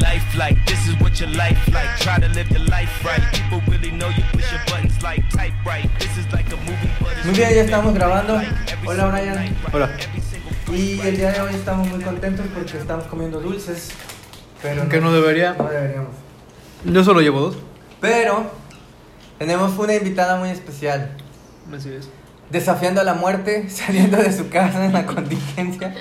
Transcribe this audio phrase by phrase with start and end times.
[0.00, 0.56] life like?
[0.66, 1.88] This is what your life like.
[1.98, 3.22] Try to live your life right.
[3.32, 5.88] People really know you push your buttons like type right.
[5.98, 8.40] This is like a movie, but it's Muy bien, ya estamos grabando.
[8.84, 9.56] Hola, Brian.
[9.72, 9.90] Hola.
[9.98, 13.90] Every single Y el día de hoy estamos muy contentos porque estamos comiendo dulces.
[14.62, 15.54] Pero Que no debería.
[15.58, 16.10] No deberíamos.
[16.84, 17.56] Yo solo llevo dos.
[18.00, 18.50] Pero
[19.38, 21.10] tenemos una invitada muy especial.
[21.74, 22.08] Así es.
[22.50, 25.94] Desafiando a la muerte, saliendo de su casa en la contingencia.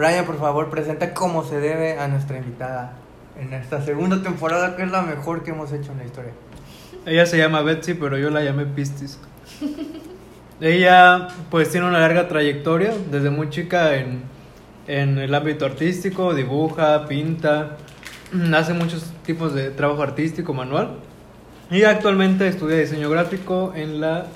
[0.00, 2.94] Brian, por favor, presenta cómo se debe a nuestra invitada
[3.38, 6.32] en esta segunda temporada, que es la mejor que hemos hecho en la historia.
[7.04, 9.18] Ella se llama Betsy, pero yo la llamé Pistis.
[10.62, 14.22] Ella pues tiene una larga trayectoria desde muy chica en,
[14.86, 17.76] en el ámbito artístico, dibuja, pinta,
[18.54, 20.92] hace muchos tipos de trabajo artístico manual
[21.70, 24.28] y actualmente estudia diseño gráfico en la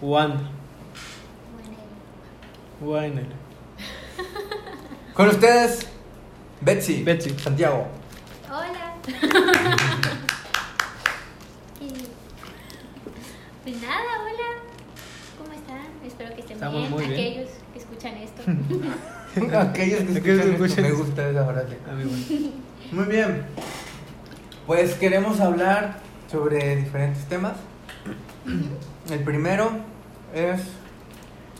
[0.00, 0.38] UAN.
[2.80, 3.45] UANL.
[5.16, 5.86] Con ustedes,
[6.60, 7.02] Betsy.
[7.02, 7.30] Betsy.
[7.38, 7.86] Santiago.
[8.50, 8.94] Hola.
[11.80, 11.88] Y,
[13.64, 14.50] pues nada, hola.
[15.38, 15.86] ¿Cómo están?
[16.06, 16.90] Espero que estén Estamos bien.
[16.90, 17.12] muy bien.
[17.12, 18.42] Aquellos que escuchan esto.
[19.58, 21.78] Aquellos que Aquellos que escuchan esto, me gusta esa frase.
[21.88, 22.52] A mí, bueno.
[22.92, 23.44] Muy bien.
[24.66, 25.98] Pues queremos hablar
[26.30, 27.54] sobre diferentes temas.
[29.10, 29.70] El primero
[30.34, 30.60] es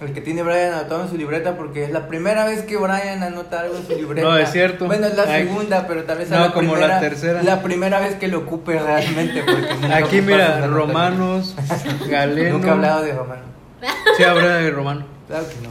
[0.00, 3.22] el que tiene Brian anotado en su libreta porque es la primera vez que Brian
[3.22, 4.28] anota algo en su libreta.
[4.28, 4.86] No, es cierto.
[4.86, 5.44] Bueno, es la Ay.
[5.46, 7.42] segunda, pero tal vez No, la como la primera, tercera.
[7.42, 9.42] La primera vez que lo ocupe realmente.
[9.42, 11.54] Porque Aquí mira, romanos,
[12.08, 12.54] galeno.
[12.54, 13.42] Nunca he hablado de romano.
[14.16, 15.04] Sí, habla de romano.
[15.28, 15.66] Claro que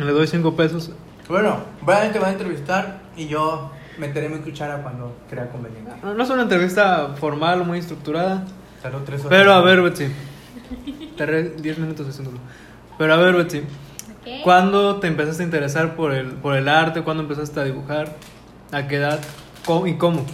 [0.00, 0.04] no.
[0.04, 0.90] Le doy cinco pesos.
[1.28, 5.92] Bueno, Brian te va a entrevistar y yo meteré mi cuchara cuando crea conveniente.
[6.02, 8.44] No, no es una entrevista formal, muy estructurada.
[8.82, 9.30] Salud tres horas.
[9.38, 10.08] Pero a ver, Betsy.
[11.16, 12.38] Tardé 10 minutos haciéndolo.
[13.00, 13.60] Pero a ver, Betsy.
[13.60, 14.42] ¿Ok?
[14.44, 17.00] ¿Cuándo te empezaste a interesar por el, por el arte?
[17.02, 18.14] ¿Cuándo empezaste a dibujar?
[18.72, 19.18] ¿A qué edad?
[19.64, 20.20] ¿Cómo- ¿Y cómo?
[20.20, 20.26] Mm,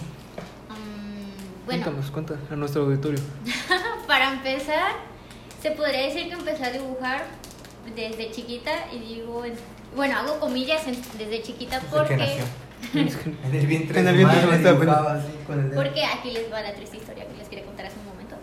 [1.65, 3.19] bueno, Cuéntanos, cuenta a nuestro auditorio.
[4.07, 4.91] para empezar,
[5.61, 7.23] se podría decir que empecé a dibujar
[7.95, 9.53] desde chiquita y digo, en-
[9.95, 12.43] bueno, hago comillas en- desde chiquita Desde porque que nació.
[13.45, 15.81] En el vientre En el vientre madre estaba dibujaba así con el dedo.
[15.81, 18.35] porque aquí les va la triste historia que les quería contar hace un momento.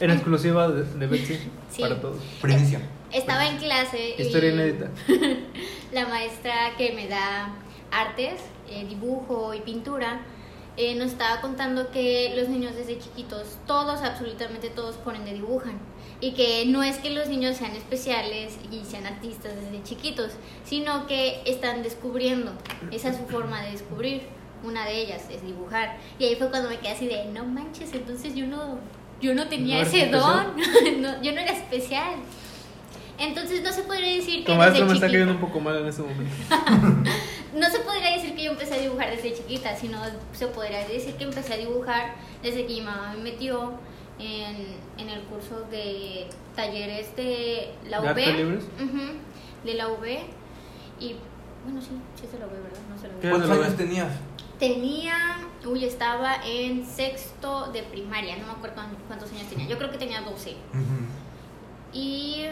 [0.00, 1.38] En exclusiva de, de Betsy
[1.70, 1.82] Sí.
[1.82, 2.16] para todos.
[2.40, 2.80] Primicia.
[3.12, 4.90] Estaba en clase y Historia inédita.
[5.92, 7.54] la maestra que me da
[7.90, 10.20] artes, eh, dibujo y pintura,
[10.76, 15.78] eh, nos estaba contando que los niños desde chiquitos, todos, absolutamente todos, por ende dibujan.
[16.20, 20.32] Y que no es que los niños sean especiales y sean artistas desde chiquitos,
[20.64, 22.52] sino que están descubriendo.
[22.92, 24.22] Esa es su forma de descubrir.
[24.62, 25.96] Una de ellas es dibujar.
[26.18, 28.78] Y ahí fue cuando me quedé así de, no manches, entonces yo no,
[29.20, 30.54] yo no tenía ¿No eres ese don.
[31.00, 32.16] No, yo no era especial.
[33.20, 35.86] Entonces no se podría decir que maestro desde me está cayendo un poco mal en
[35.86, 36.32] este momento.
[37.54, 39.98] no se podría decir que yo empecé a dibujar desde chiquita, sino
[40.32, 43.74] se podría decir que empecé a dibujar desde que mi mamá me metió
[44.18, 44.56] en,
[44.98, 46.26] en el curso de
[46.56, 48.08] talleres de la ¿De UB.
[48.08, 48.64] arte libres?
[48.82, 49.02] Ujú,
[49.64, 50.04] de la UB.
[50.98, 51.16] Y
[51.64, 51.88] bueno, sí,
[52.18, 52.80] sí es de la UB, ¿verdad?
[52.88, 53.28] No se lo ¿Qué?
[53.28, 54.08] ¿Cuántos de la años tenías?
[54.58, 59.66] Tenía, uy, estaba en sexto de primaria, no me acuerdo cuán- cuántos años tenía.
[59.66, 60.54] Yo creo que tenía 12.
[61.92, 62.44] Y,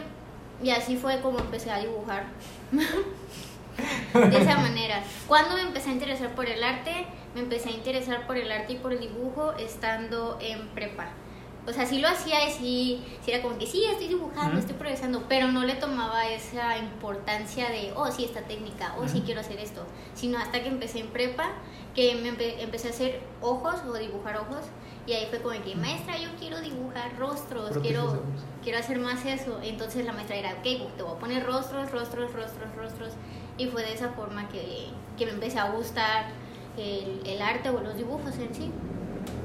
[0.63, 2.25] y así fue como empecé a dibujar.
[4.15, 5.03] de esa manera.
[5.27, 8.73] Cuando me empecé a interesar por el arte, me empecé a interesar por el arte
[8.73, 11.07] y por el dibujo estando en prepa.
[11.67, 14.61] O sea, sí lo hacía y sí, sí era como que sí, estoy dibujando, Ujú.
[14.61, 19.19] estoy progresando, pero no le tomaba esa importancia de, oh, sí, esta técnica, oh, sí,
[19.19, 19.27] Ujú.
[19.27, 19.85] quiero hacer esto.
[20.15, 21.51] Sino hasta que empecé en prepa,
[21.95, 24.65] que me empe- empecé a hacer ojos o dibujar ojos.
[25.09, 28.23] Y ahí fue como que, maestra, yo quiero dibujar rostros, quiero,
[28.63, 29.59] quiero hacer más eso.
[29.63, 30.63] Entonces la maestra era, ok,
[30.99, 33.13] te voy a poner rostros, rostros, rostros, rostros.
[33.57, 36.27] Y fue de esa forma que, que me empecé a gustar
[36.77, 38.71] el, el arte o los dibujos en sí.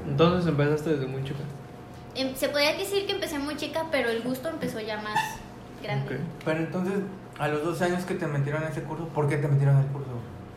[0.06, 1.40] Entonces empezaste desde muy chica.
[2.14, 5.18] Em, se podría decir que empecé muy chica, pero el gusto empezó ya más
[5.82, 6.20] grande.
[6.44, 6.94] Pero entonces,
[7.38, 9.86] a los 12 años que te metieron a ese curso, ¿por qué te metieron al
[9.86, 10.10] curso?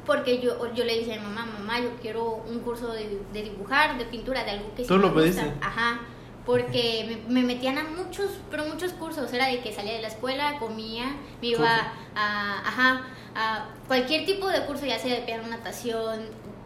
[0.07, 3.43] Porque yo, yo le dije a mi mamá, mamá, yo quiero un curso de, de
[3.43, 5.41] dibujar, de pintura, de algo que sí ¿Tú lo me gusta".
[5.43, 5.65] pediste?
[5.65, 5.99] Ajá.
[6.45, 9.31] Porque me, me metían a muchos, pero muchos cursos.
[9.33, 11.73] Era de que salía de la escuela, comía, me iba Curso.
[12.15, 16.21] a, ajá, a cualquier tipo de curso, ya sea de piano, natación,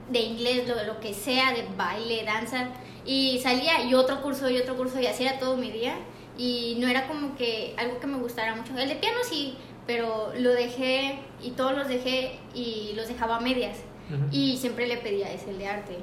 [0.10, 2.68] de inglés, lo, lo que sea, de baile, danza.
[3.08, 5.96] Y salía y otro curso y otro curso y así era todo mi día.
[6.38, 8.78] Y no era como que algo que me gustara mucho.
[8.78, 9.58] El de piano sí,
[9.92, 13.78] pero lo dejé y todos los dejé y los dejaba a medias.
[14.10, 14.24] Ujú.
[14.32, 15.98] Y siempre le pedía ese el de arte.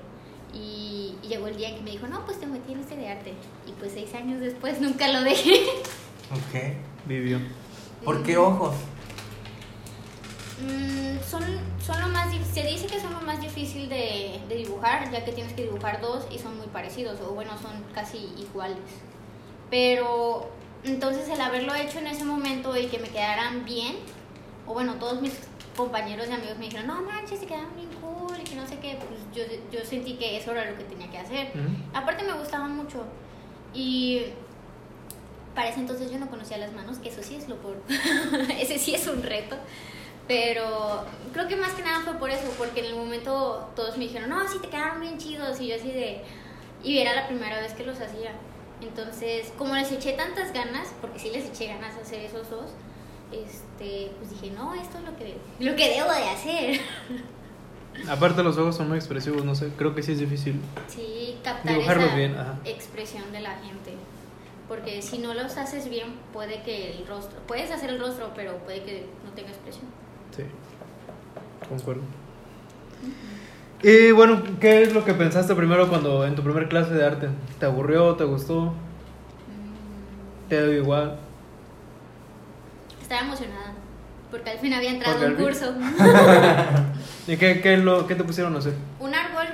[0.52, 2.96] Y, y llegó el día en que me dijo, no, pues te metí en este
[2.96, 3.32] de arte.
[3.66, 5.62] Y pues seis años después nunca lo dejé.
[6.30, 6.76] Ok.
[7.06, 7.40] Vivió.
[8.04, 8.74] ¿Por qué ojos?
[10.60, 11.42] Mm, son,
[11.80, 15.32] son lo más, se dice que son lo más difícil de, de dibujar, ya que
[15.32, 18.76] tienes que dibujar dos y son muy parecidos, o bueno, son casi iguales.
[19.70, 20.50] Pero
[20.84, 23.96] entonces el haberlo hecho en ese momento y que me quedaran bien,
[24.66, 25.32] o bueno, todos mis
[25.76, 28.78] compañeros y amigos me dijeron, no manches, se quedaron bien cool y que no sé
[28.78, 31.52] qué, pues yo, yo sentí que eso era lo que tenía que hacer.
[31.94, 33.04] Aparte me gustaban mucho
[33.72, 34.22] y
[35.54, 37.82] para ese entonces yo no conocía las manos, que eso sí es lo por...
[38.60, 39.56] ese sí es un reto.
[40.28, 44.04] Pero creo que más que nada fue por eso, porque en el momento todos me
[44.04, 45.60] dijeron, no, sí te quedaron bien chidos.
[45.60, 46.22] Y yo así de...
[46.84, 48.32] Y era la primera vez que los hacía.
[48.80, 52.70] Entonces, como les eché tantas ganas, porque sí les eché ganas a hacer esos dos,
[53.32, 56.80] este, pues dije, no, esto es lo que, lo que debo de hacer.
[58.08, 60.60] Aparte los ojos son muy expresivos, no sé, creo que sí es difícil.
[60.86, 63.94] Sí, captar esa bien, expresión de la gente.
[64.68, 68.58] Porque si no los haces bien, puede que el rostro, puedes hacer el rostro, pero
[68.58, 69.86] puede que no tenga expresión.
[70.36, 70.44] Sí,
[71.68, 72.02] concuerdo.
[73.82, 77.28] Y bueno, ¿qué es lo que pensaste primero cuando en tu primer clase de arte?
[77.60, 78.16] ¿Te aburrió?
[78.16, 78.74] ¿Te gustó?
[80.48, 81.16] ¿Te dio igual?
[83.00, 83.72] Estaba emocionada,
[84.30, 85.74] porque al fin había entrado un fin- curso.
[87.28, 88.74] ¿Y qué, qué, lo, qué te pusieron a hacer?
[89.00, 89.46] un árbol.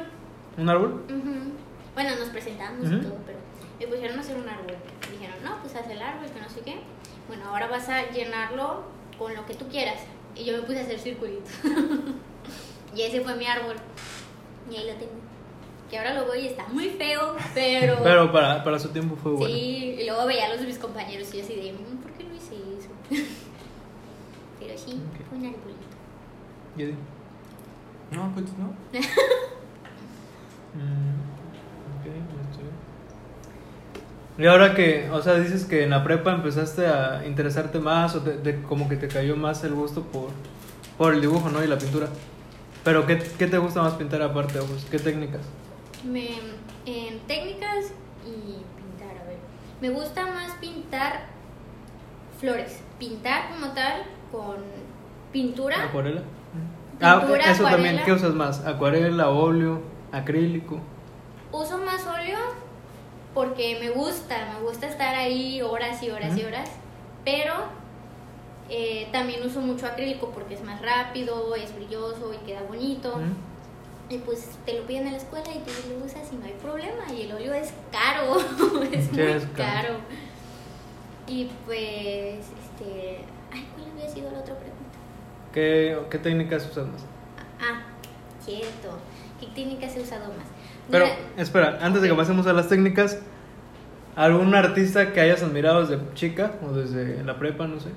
[0.56, 1.02] ¿Un árbol?
[1.08, 1.52] ujú.
[1.94, 2.94] Bueno, nos presentamos Ujú.
[2.96, 3.38] y todo, pero
[3.78, 4.74] me pusieron a hacer un árbol.
[5.12, 6.76] Dijeron, no, pues haz el árbol, que no sé qué.
[7.28, 8.82] Bueno, ahora vas a llenarlo
[9.18, 10.00] con lo que tú quieras.
[10.34, 11.50] Y yo me puse a hacer circulitos.
[12.96, 13.76] y ese fue mi árbol.
[14.70, 15.12] Y ahí lo tengo.
[15.90, 17.98] Que ahora lo veo y está muy feo, pero...
[18.02, 19.54] Pero para, para su tiempo fue bueno.
[19.54, 22.10] Sí, y luego veía a los de mis compañeros y yo así de, "Mm, ¿por
[22.12, 22.88] qué no hice eso?
[24.60, 25.80] pero sí, fue un arbolito.
[26.76, 26.94] ¿Y Eddie?
[28.10, 28.72] No, pues no.
[30.76, 31.14] Mm.
[34.42, 38.20] Y ahora que, o sea, dices que en la prepa empezaste a interesarte más o
[38.22, 40.30] te- de- como que te cayó más el gusto por,
[40.98, 41.62] por el dibujo, ¿no?
[41.62, 42.08] Y la pintura.
[42.84, 44.86] Pero ¿qué, qué te gusta más pintar aparte de ojos?
[44.90, 45.40] ¿Qué técnicas?
[46.04, 46.28] Me,
[46.84, 47.92] en técnicas
[48.26, 49.38] y pintar, a ver.
[49.80, 51.26] Me gusta más pintar
[52.38, 52.80] flores.
[52.98, 54.56] Pintar como tal con
[55.32, 55.84] pintura.
[55.84, 56.22] ¿Acuarela?
[57.00, 58.00] Ah, Pintura, eso también.
[58.04, 58.64] ¿qué usas más?
[58.64, 59.80] ¿Acuarela, óleo,
[60.12, 60.78] acrílico?
[61.50, 62.38] Uso más óleo
[63.34, 66.70] porque me gusta, me gusta estar ahí horas y horas y horas.
[67.24, 67.52] Pero
[68.70, 73.20] eh, también uso mucho acrílico porque es más rápido, es brilloso y queda bonito.
[74.10, 76.52] Y pues te lo piden en la escuela y tú lo usas y no hay
[76.62, 77.10] problema.
[77.12, 78.36] Y el óleo es caro,
[78.92, 79.56] es Sí, muy es caro.
[79.56, 79.94] caro.
[81.26, 83.24] Y pues, este.
[83.52, 84.74] Ay, ¿cuál había sido la otra pregunta?
[85.52, 87.02] ¿Qué, qué técnicas usas más?
[87.60, 87.82] Ah,
[88.44, 88.98] cierto.
[89.40, 90.46] ¿Qué técnicas he usado más?
[90.90, 93.18] Pero, Mira, espera, antes de que pasemos a las técnicas,
[94.16, 97.88] ¿algún artista que hayas admirado desde chica o desde la prepa, no sé?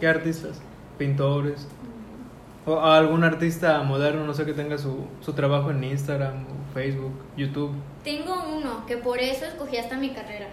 [0.00, 0.60] ¿Qué artistas?
[0.98, 1.66] ¿Pintores?
[2.66, 7.12] ¿O algún artista moderno, no sé, que tenga su, su trabajo en Instagram, o Facebook,
[7.36, 7.72] YouTube?
[8.02, 10.48] Tengo uno que por eso escogí hasta mi carrera.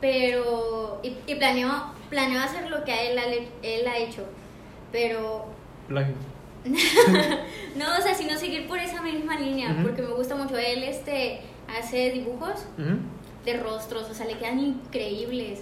[0.00, 1.00] Pero.
[1.02, 1.70] Y, y planeo,
[2.10, 3.18] planeo hacer lo que a él,
[3.62, 4.24] él ha hecho.
[4.90, 5.46] Pero
[5.88, 6.14] Plagio.
[7.76, 10.56] No, o sea, sino seguir por esa misma línea, porque me gusta mucho.
[10.56, 12.66] Él este, hace dibujos
[13.44, 15.60] de rostros, o sea, le quedan increíbles.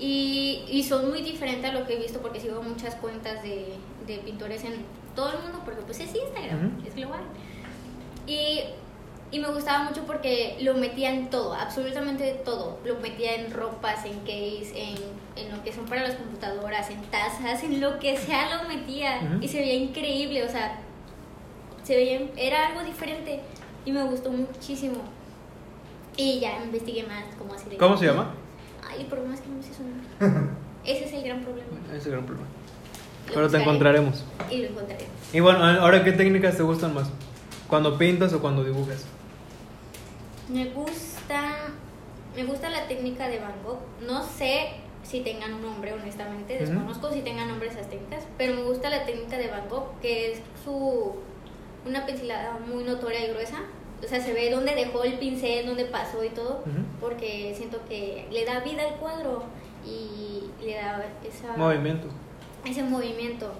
[0.00, 3.66] Y, y son muy diferentes a lo que he visto, porque sigo muchas cuentas de,
[4.06, 4.76] de pintores en
[5.14, 6.88] todo el mundo, porque pues es Instagram, Ujú.
[6.88, 7.20] es global.
[8.26, 8.60] Y,
[9.30, 12.78] y me gustaba mucho porque lo metía en todo, absolutamente todo.
[12.84, 14.96] Lo metía en ropas, en case, en,
[15.44, 19.20] en lo que son para las computadoras, en tazas, en lo que sea lo metía.
[19.22, 19.44] Ujú.
[19.44, 20.80] Y se veía increíble, o sea,
[21.82, 23.40] se veía, era algo diferente
[23.84, 24.96] y me gustó muchísimo.
[26.16, 27.76] Y ya investigué más, como así.
[27.76, 28.34] ¿Cómo se llama?
[28.90, 30.50] Ay, el problema es que no sé su nombre.
[30.84, 31.68] Ese es el gran problema.
[31.88, 32.48] Ese es el gran problema.
[33.28, 34.24] Lo Pero te encontraremos.
[34.50, 35.06] Y lo encontraré.
[35.32, 37.08] Y bueno, ahora, ¿qué técnicas te gustan más?
[37.68, 39.04] ¿Cuando pintas o cuando dibujas?
[40.48, 41.68] Me gusta,
[42.34, 43.78] me gusta la técnica de Van Gogh.
[44.04, 44.70] No sé
[45.04, 49.04] si tengan un nombre, honestamente, desconozco si tengan nombres esas técnicas, pero me gusta la
[49.06, 51.14] técnica de Van Gogh, que es su
[51.86, 53.60] una pincelada muy notoria y gruesa.
[54.04, 56.62] O sea, se ve dónde dejó el pincel, dónde pasó y todo,
[57.00, 59.44] porque siento que le da vida al cuadro
[59.84, 62.08] y le da esa Movimiento.
[62.64, 63.52] ese movimiento.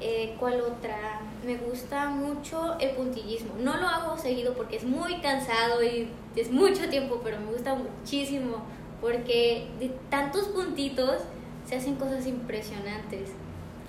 [0.00, 1.20] Eh, ¿Cuál otra?
[1.44, 3.54] Me gusta mucho el puntillismo.
[3.58, 7.74] No lo hago seguido porque es muy cansado y es mucho tiempo, pero me gusta
[7.74, 8.62] muchísimo
[9.00, 11.22] porque de tantos puntitos
[11.66, 13.30] se hacen cosas impresionantes.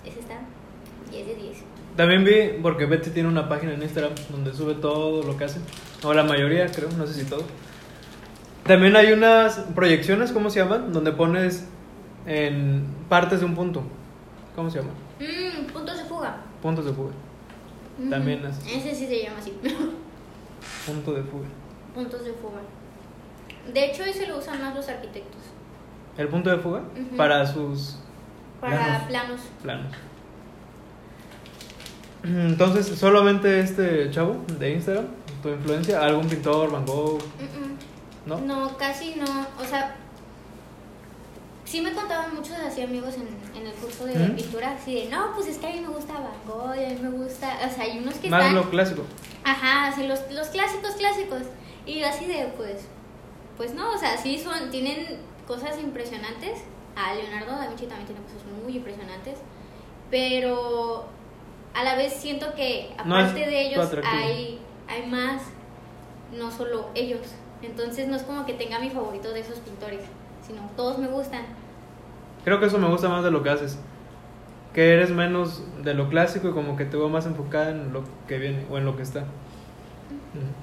[0.06, 0.40] Ese está
[1.12, 1.58] 10 de 10.
[1.96, 5.60] También vi, porque Betsy tiene una página en Instagram donde sube todo lo que hace.
[6.04, 7.44] O la mayoría, creo, no sé si todo.
[8.66, 10.94] También hay unas proyecciones, ¿cómo se llaman?
[10.94, 11.68] Donde pones
[12.26, 13.84] en partes de un punto.
[14.56, 14.92] ¿Cómo se llama?
[15.20, 16.38] Mm, puntos de fuga.
[16.62, 17.12] Puntos de fuga.
[18.10, 19.54] También es- Ese sí se llama así.
[20.86, 21.48] Punto de fuga.
[21.94, 22.60] puntos de fuga.
[23.74, 25.42] De hecho, ese lo usan más los arquitectos.
[26.18, 26.82] El punto de fuga
[27.18, 27.98] para sus
[28.62, 29.04] Para Planos.
[29.08, 29.42] planos.
[29.64, 29.94] planos.
[32.24, 35.06] Entonces, solamente este chavo de Instagram,
[35.42, 37.20] tu influencia, algún pintor, Van Gogh,
[38.26, 38.40] ¿no?
[38.42, 39.26] No, casi no.
[39.62, 39.96] O sea,
[41.66, 45.34] sí me contaban muchos así amigos en, en el curso de pintura, así de, no,
[45.34, 47.74] pues es que a mí me gusta Van Gogh, y a mí me gusta, o
[47.74, 48.56] sea, hay unos que Más están...
[48.56, 49.04] lo clásico.
[49.44, 51.44] Ajá, así los, los clásicos, clásicos.
[51.86, 52.82] Y yo así de, pues,
[53.56, 56.60] pues no, o sea, sí son, tienen cosas impresionantes.
[56.96, 59.40] Ah, Leonardo da Vinci también tiene cosas muy impresionantes.
[60.12, 61.08] Pero
[61.74, 65.44] a la vez siento que No aparte de ellos hay, hay más,
[66.38, 67.22] no solo ellos.
[67.62, 70.02] Entonces no es como que tenga mi favorito de esos pintores,
[70.46, 71.44] sino todos me gustan.
[72.44, 73.78] Creo que eso me gusta más de lo que haces.
[74.74, 78.04] Que eres menos de lo clásico y como que te veo más enfocada en lo
[78.28, 79.26] que viene o en lo que está.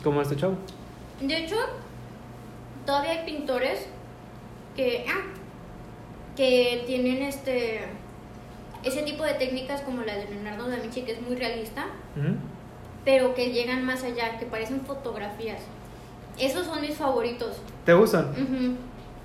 [0.03, 0.55] Como este chavo.
[1.21, 1.57] De hecho,
[2.85, 3.89] todavía hay pintores
[4.75, 5.25] que, ah,
[6.37, 7.87] que tienen este
[8.87, 12.37] ese tipo de técnicas como la de Leonardo da Vinci, que es muy realista, Ujú.
[13.05, 15.61] pero que llegan más allá, que parecen fotografías.
[16.39, 17.57] Esos son mis favoritos.
[17.85, 18.31] ¿Te gustan?
[18.31, 18.77] Ujú.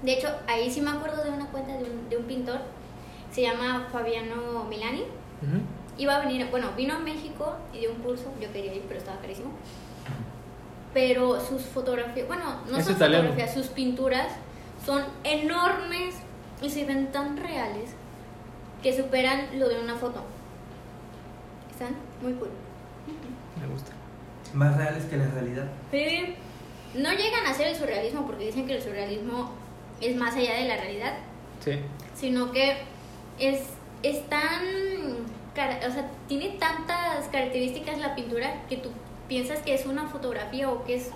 [0.03, 2.59] De hecho, ahí sí me acuerdo de una cuenta de un, de un pintor,
[3.31, 5.01] se llama Fabiano Milani.
[5.01, 5.61] Ujú.
[5.97, 8.99] Iba a venir, bueno, vino a México y dio un curso, yo quería ir, pero
[8.99, 9.51] estaba carísimo.
[10.93, 13.29] Pero sus fotografías, bueno, no Es son italiano.
[13.29, 14.27] fotografías, sus pinturas
[14.85, 16.15] son enormes
[16.61, 17.91] y se ven tan reales
[18.81, 20.23] que superan lo de una foto.
[21.71, 22.49] Están muy cool.
[23.59, 23.91] Me gusta.
[24.53, 25.65] Más reales que la realidad.
[25.91, 26.35] Sí,
[26.95, 29.51] no llegan a ser el surrealismo porque dicen que el surrealismo
[30.01, 31.13] es más allá de la realidad,
[31.63, 31.73] Sí.
[32.15, 32.77] sino que
[33.39, 33.61] es,
[34.03, 34.65] es tan,
[35.53, 38.89] o sea, tiene tantas características la pintura que tú
[39.27, 41.11] piensas que es una fotografía o que es,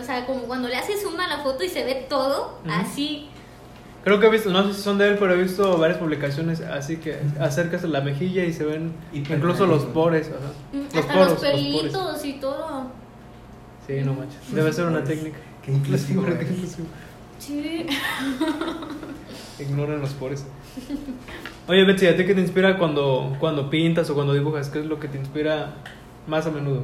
[0.00, 3.28] o sea, como cuando le haces zoom a la foto y se ve todo, así,
[4.04, 6.60] Creo que he visto, no sé si son de él, pero he visto varias publicaciones
[6.60, 10.28] así que acercas la mejilla y se ven incluso los pores.
[10.28, 10.52] Ajá.
[10.72, 12.86] mm, Los hasta poros, los los pelitos y todo.
[13.86, 14.54] Sí, no manches.
[14.54, 15.38] Debe ser una técnica.
[15.62, 16.50] Qué inclusivo Qué eres.
[16.50, 16.86] inclusivo.
[17.38, 17.86] Sí.
[19.58, 20.46] Ignoran los pores.
[21.68, 24.68] Oye, Betsy, ¿a ti qué te inspira cuando, cuando pintas o cuando dibujas?
[24.68, 25.74] ¿Qué es lo que te inspira
[26.26, 26.82] más a menudo?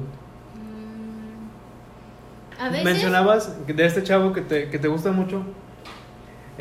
[0.56, 2.84] Mm, A veces...
[2.84, 5.42] Mencionabas de este chavo que te, que te gusta mucho,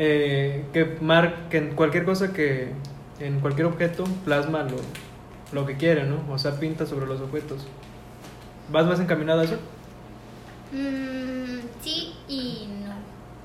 [0.02, 2.72] eh, que, mar, que en cualquier cosa que,
[3.20, 4.78] en cualquier objeto, plasma lo,
[5.52, 6.24] lo que quiere, ¿no?
[6.34, 7.68] O sea, pinta sobre los objetos.
[8.72, 9.58] ¿Vas más encaminado a eso?
[10.72, 12.94] Mm, sí y no.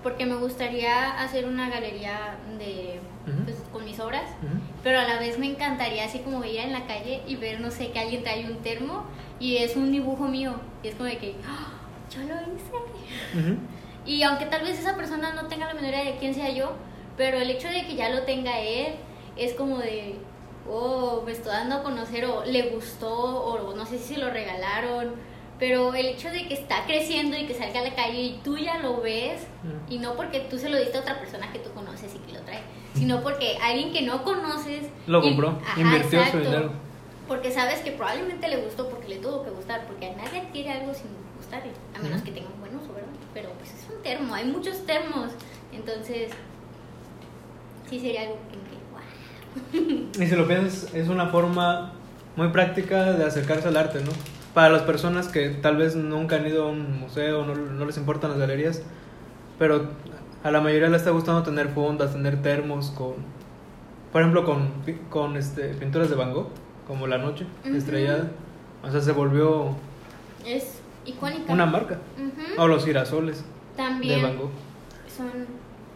[0.05, 3.45] Porque me gustaría hacer una galería de Ujú.
[3.45, 4.55] pues, con mis obras, Ujú.
[4.85, 7.73] pero a la vez me encantaría así como ir en la calle y ver, no
[7.73, 9.07] sé, que alguien trae un termo
[9.41, 10.55] y es un dibujo mío.
[10.85, 11.73] Y es como de que, ¡Ah!
[12.15, 13.41] yo lo hice.
[13.41, 13.57] Ujú.
[14.07, 16.73] Y aunque tal vez esa persona no tenga la menor idea de quién sea yo,
[17.17, 18.95] pero el hecho de que ya lo tenga él
[19.37, 20.17] es como de,
[20.71, 24.31] oh, me estoy dando a conocer o le gustó o no sé si se lo
[24.31, 25.15] regalaron.
[25.59, 28.59] Pero el hecho de que está creciendo y que salga a la calle y tú
[28.59, 29.93] ya lo ves, Mm.
[29.93, 32.33] y no porque tú se lo diste a otra persona que tú conoces y que
[32.33, 32.61] lo trae,
[32.95, 36.39] sino porque alguien que no conoces Lo y- compró, Ajá, invirtió su exacto.
[36.41, 36.73] dinero.
[37.29, 40.71] Porque sabes que probablemente le gustó porque le tuvo que gustar, porque a nadie adquiere
[40.73, 41.07] algo sin
[41.39, 42.27] gustarle, a menos Ujú.
[42.27, 42.84] que tenga un buen uso, ¿verdad?
[43.35, 45.33] Pero pues es un termo, hay muchos termos,
[45.73, 46.31] entonces
[47.91, 50.23] sí sería algo que, wow.
[50.23, 51.93] Y si lo piensas, es una forma
[52.37, 54.13] muy práctica de acercarse al arte, ¿no?
[54.55, 57.97] Para las personas que tal vez nunca han ido a un museo, no, no les
[57.97, 58.83] importan las galerías,
[59.59, 59.89] pero
[60.45, 63.15] a la mayoría le está gustando tener fundas, tener termos con,
[64.13, 64.69] por ejemplo, con,
[65.11, 66.49] con este, pinturas de Van Gogh,
[66.87, 67.75] como La Noche Ujú.
[67.75, 68.31] Estrellada.
[68.85, 69.75] O sea, se volvió
[70.45, 71.53] Es icónica.
[71.53, 71.99] una marca.
[72.59, 73.45] O los girasoles
[73.77, 74.51] También de Van Gogh.
[75.17, 75.31] son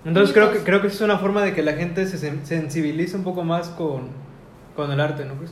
[0.04, 3.16] Entonces creo que, creo que es una forma de que la gente se sen- sensibilice
[3.16, 4.08] un poco más con,
[4.76, 5.34] con el arte, ¿no?
[5.34, 5.50] Pues,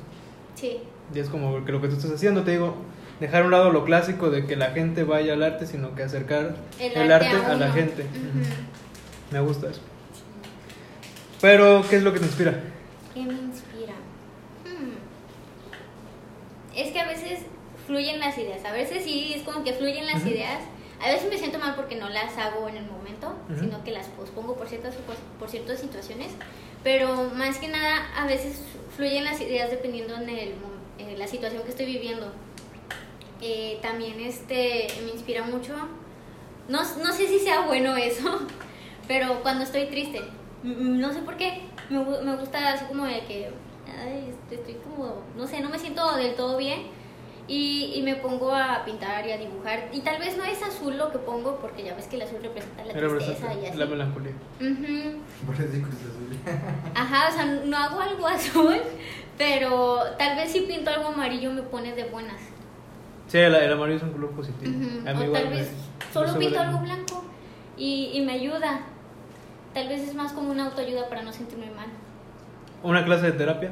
[0.54, 0.78] Sí,
[1.14, 2.74] y es como que lo que tú estás haciendo, te digo,
[3.20, 6.02] dejar a un lado lo clásico de que la gente vaya al arte, sino que
[6.02, 8.06] acercar el, arte, a, la gente.
[9.30, 9.80] Me gusta eso.
[11.40, 12.60] Pero, ¿qué es lo que te inspira?
[13.12, 13.92] ¿Qué me inspira?
[14.64, 14.96] Hmm.
[16.74, 17.40] Es que a veces
[17.86, 18.64] fluyen las ideas.
[18.64, 20.28] A veces sí, es como que fluyen las Ujú.
[20.30, 20.60] ideas.
[21.00, 23.60] A veces me siento mal porque no las hago en el momento, Ujú.
[23.60, 24.94] sino que las pospongo por ciertas,
[25.38, 26.28] por ciertas situaciones.
[26.82, 28.62] Pero más que nada, a veces
[28.96, 30.54] fluyen las ideas dependiendo en el,
[30.98, 32.32] eh, la situación que estoy viviendo.
[33.42, 35.74] Eh, también este, me inspira mucho.
[36.68, 38.40] No, no sé si sea bueno eso,
[39.08, 40.20] pero cuando estoy triste,
[40.62, 43.50] no sé por qué, me, me gusta así como de que
[43.86, 46.86] ay, este, estoy como, no sé, no me siento del todo bien.
[47.48, 49.88] Y, y me pongo a pintar y a dibujar.
[49.92, 52.38] Y tal vez no es azul lo que pongo, porque ya ves que el azul
[52.42, 53.78] representa la tristeza y así.
[53.78, 54.32] la melancolía.
[54.58, 56.36] Por eso digo Cruz Azul.
[56.94, 58.76] Ajá, o sea, no hago algo azul,
[59.38, 62.40] pero tal vez si pinto algo amarillo me pone de buenas.
[63.28, 64.72] Sí, el, el amarillo es un color positivo.
[65.08, 67.24] A mí O igual tal vez me solo pinto algo blanco
[67.76, 68.80] y, y me ayuda.
[69.72, 71.86] Tal vez es más como una autoayuda para no sentirme mal.
[72.82, 73.70] Una clase de terapia.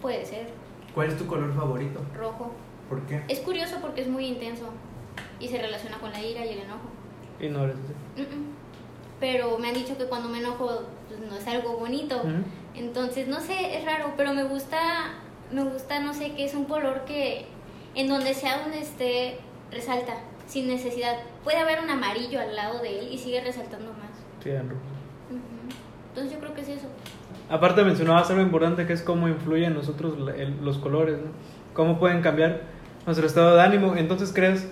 [0.00, 0.48] Puede ser
[0.94, 2.00] ¿Cuál es tu color favorito?
[2.14, 2.52] rojo.
[2.88, 3.22] ¿Por qué?
[3.28, 4.68] Es curioso porque es muy intenso
[5.40, 6.88] y se relaciona con la ira y el enojo.
[7.40, 8.22] Y no eres así.
[8.22, 8.46] Mm, mm.
[9.20, 12.16] Pero me han dicho que cuando me enojo pues, no es algo bonito.
[12.18, 12.42] Ujú.
[12.74, 14.78] Entonces, no sé, es raro, pero me gusta,
[15.52, 17.46] me gusta, no sé, que es un color que
[17.94, 19.38] en donde sea donde esté,
[19.72, 20.14] resalta,
[20.46, 21.16] sin necesidad.
[21.44, 24.10] Puede haber un amarillo al lado de él y sigue resaltando más.
[24.42, 24.80] Sí, en rojo.
[26.10, 26.86] Entonces yo creo que es eso.
[27.48, 31.30] Aparte mencionabas algo importante que es cómo influyen en nosotros el- los colores, ¿no?
[31.74, 32.62] Cómo pueden cambiar
[33.06, 33.96] nuestro estado de ánimo.
[33.96, 34.66] Entonces, ¿crees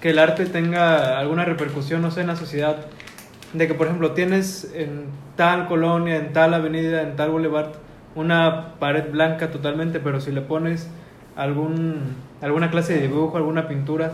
[0.00, 2.86] que el arte tenga alguna repercusión, no sé, en la sociedad?
[3.52, 7.74] De que, por ejemplo, tienes en tal colonia, en tal avenida, en tal boulevard,
[8.14, 10.88] una pared blanca totalmente, pero si le pones
[11.36, 14.12] algún, alguna clase de dibujo, alguna pintura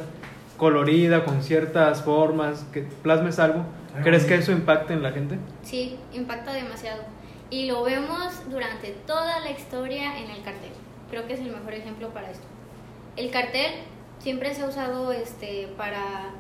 [0.57, 5.39] colorida, con ciertas formas, que plasmes algo, Algo ¿crees que eso impacte en la gente?
[5.63, 7.03] Sí, impacta demasiado.
[7.49, 10.71] Y lo vemos durante toda la historia en el cartel.
[11.11, 12.47] Creo que es el mejor ejemplo para esto.
[13.17, 13.73] El cartel
[14.19, 16.31] siempre se ha usado este, para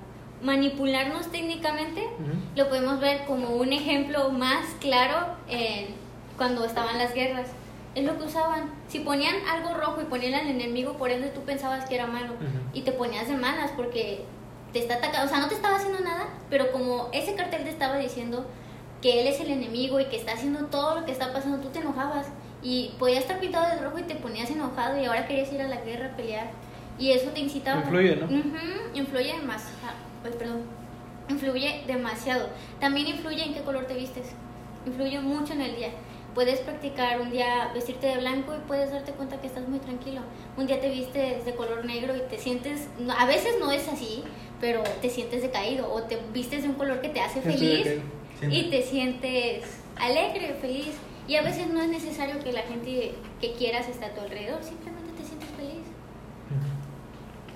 [0.42, 2.08] manipularnos técnicamente.
[2.56, 5.88] Lo podemos ver como un ejemplo más claro en
[6.36, 7.48] cuando estaban las guerras.
[7.94, 8.70] Es lo que usaban.
[8.88, 12.34] Si ponían algo rojo y ponían al enemigo, por ende tú pensabas que era malo.
[12.72, 14.24] Y te ponías de malas porque
[14.72, 15.26] te está atacando.
[15.26, 18.46] O sea, no te estaba haciendo nada, pero como ese cartel te estaba diciendo
[19.02, 21.68] que él es el enemigo y que está haciendo todo lo que está pasando, tú
[21.70, 22.26] te enojabas.
[22.62, 25.68] Y podías estar pintado de rojo y te ponías enojado y ahora querías ir a
[25.68, 26.50] la guerra a pelear.
[26.98, 27.80] Y eso te incitaba.
[27.80, 28.26] Influye, ¿no?
[28.26, 29.96] Ujú, influye demasiado.
[30.22, 30.62] Ay, perdón.
[31.28, 32.48] Influye demasiado.
[32.78, 34.26] También influye en qué color te vistes.
[34.86, 35.90] Influye mucho en el día.
[36.34, 40.20] Puedes practicar un día vestirte de blanco y puedes darte cuenta que estás muy tranquilo.
[40.56, 44.22] Un día te vistes de color negro y te sientes, a veces no es así,
[44.60, 45.92] pero te sientes decaído.
[45.92, 47.86] O te vistes de un color que te hace feliz
[48.42, 49.64] y te sientes
[49.96, 50.94] alegre, feliz.
[51.30, 54.64] Y a veces no es necesario que la gente que quieras esté a tu alrededor,
[54.64, 55.86] simplemente te sientes feliz.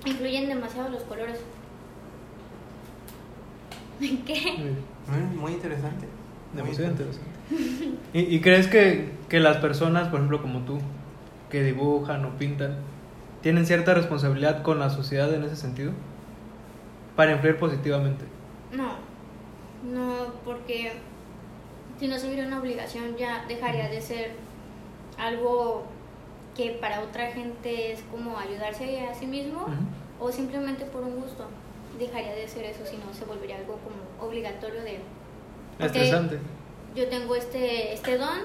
[0.05, 1.41] Influyen demasiado los colores.
[3.99, 4.75] ¿Qué?
[5.09, 5.51] Muy.
[5.51, 6.07] Mm, interesante.
[6.53, 7.29] Muy Demasiado interesante.
[8.13, 10.77] ¿Y, y crees que, que las personas, por ejemplo, como tú,
[11.51, 12.77] que dibujan o pintan,
[13.41, 15.91] tienen cierta responsabilidad con la sociedad en ese sentido?
[17.17, 18.23] Para influir positivamente.
[18.71, 18.93] No,
[19.83, 20.93] no, porque
[21.99, 24.31] si no se hubiera una obligación ya dejaría de ser
[25.17, 25.83] algo
[26.55, 30.25] que para otra gente es como ayudarse a sí mismo Ujú.
[30.27, 31.45] o simplemente por un gusto.
[31.99, 34.99] Dejaría de ser eso, si no se volvería algo como obligatorio de...
[35.79, 36.39] Estresante.
[36.95, 38.39] Yo tengo este, este don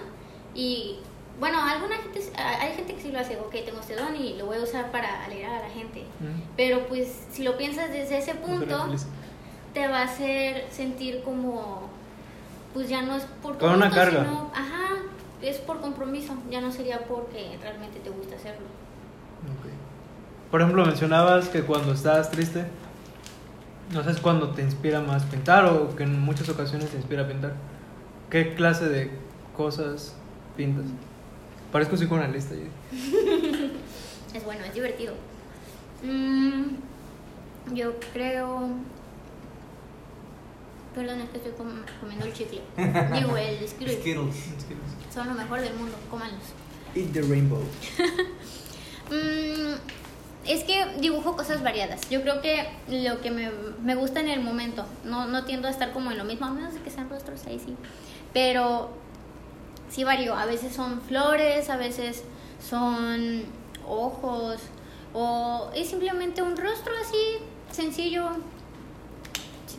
[0.54, 0.98] y
[1.38, 4.46] bueno, alguna gente, hay gente que sí lo hace, ok, tengo este don y lo
[4.46, 6.00] voy a usar para alegrar a la gente.
[6.00, 6.42] Ujú.
[6.56, 8.86] Pero pues si lo piensas desde ese punto,
[9.72, 11.88] te va a hacer sentir como,
[12.74, 14.24] pues ya no es por Con una carga.
[14.24, 14.96] sino- ajá,
[15.42, 18.66] es por compromiso, ya no sería porque realmente te gusta hacerlo.
[19.58, 19.70] Ok.
[20.50, 22.64] Por ejemplo, mencionabas que cuando estás triste,
[23.92, 27.22] no sé, es cuando te inspira más pintar o que en muchas ocasiones te inspira
[27.22, 27.54] a pintar.
[28.28, 29.10] ¿Qué clase de
[29.56, 30.14] cosas
[30.56, 30.84] pintas?
[31.72, 32.54] Parezco psicoanalista.
[34.34, 35.14] Es bueno, es divertido.
[36.04, 38.68] Mm, yo creo...
[40.94, 42.60] Perdón, es que estoy com- comiendo el chicle.
[43.14, 43.98] Digo, el Skittles.
[44.00, 44.36] Skittles.
[45.14, 46.42] Son lo mejor del mundo, cómanlos.
[46.94, 47.62] Eat the rainbow.
[49.10, 49.74] Mm,
[50.46, 52.00] es que dibujo cosas variadas.
[52.10, 53.50] Yo creo que lo que me,
[53.82, 56.50] me gusta en el momento, no, no tiendo a estar como en lo mismo, a
[56.52, 57.74] menos de que sean rostros ahí sí.
[58.32, 58.90] Pero
[59.90, 60.36] sí varío.
[60.36, 62.22] A veces son flores, a veces
[62.64, 63.42] son
[63.84, 64.60] ojos,
[65.12, 67.38] o es simplemente un rostro así,
[67.72, 68.28] sencillo,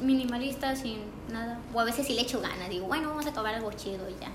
[0.01, 0.99] minimalista, sin
[1.31, 1.59] nada.
[1.73, 4.13] O a veces sí le echo ganas, digo, bueno, vamos a acabar algo chido y
[4.21, 4.31] ya.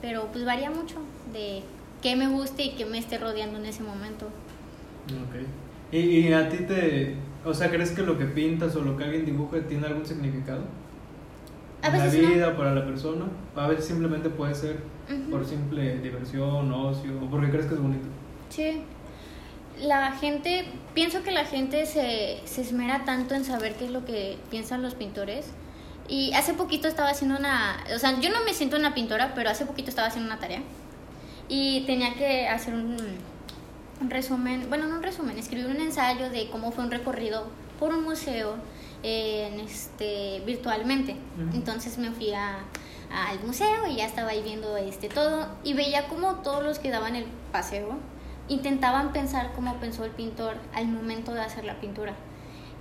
[0.00, 0.96] Pero pues varía mucho
[1.32, 1.62] de
[2.02, 4.26] qué me guste y qué me esté rodeando en ese momento.
[5.06, 5.46] Ok.
[5.92, 7.16] ¿Y, y a ti te...
[7.44, 10.62] O sea, ¿crees que lo que pintas o lo que alguien dibuja tiene algún significado?
[11.82, 12.10] A en la no.
[12.10, 13.24] vida, para la persona.
[13.56, 14.78] A veces simplemente puede ser
[15.30, 18.06] por simple diversión, ocio, o porque crees que es bonito.
[18.50, 18.82] Sí.
[19.80, 20.64] La gente,
[20.94, 24.82] pienso que la gente se, se esmera tanto en saber qué es lo que piensan
[24.82, 25.46] los pintores.
[26.08, 29.50] Y hace poquito estaba haciendo una, o sea, yo no me siento una pintora, pero
[29.50, 30.62] hace poquito estaba haciendo una tarea.
[31.50, 32.96] y tenía que hacer un,
[34.02, 37.46] un resumen, bueno, no un resumen, escribir un ensayo de cómo fue un recorrido
[37.78, 38.56] por un museo
[39.02, 41.16] en este virtualmente.
[41.54, 42.58] Entonces me fui a-
[43.10, 46.90] al museo y ya estaba ahí viendo este todo y veía como todos los que
[46.90, 47.96] daban el paseo
[48.48, 52.14] intentaban pensar cómo pensó el pintor al momento de hacer la pintura.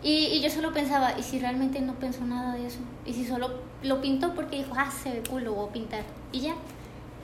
[0.04, 2.80] Y, y yo solo pensaba, ¿y si realmente no pensó nada de eso?
[3.06, 3.52] ¿Y si solo
[3.84, 6.04] lo pintó porque dijo, ah, se ve cool, lo voy a pintar?
[6.32, 6.56] Y ya.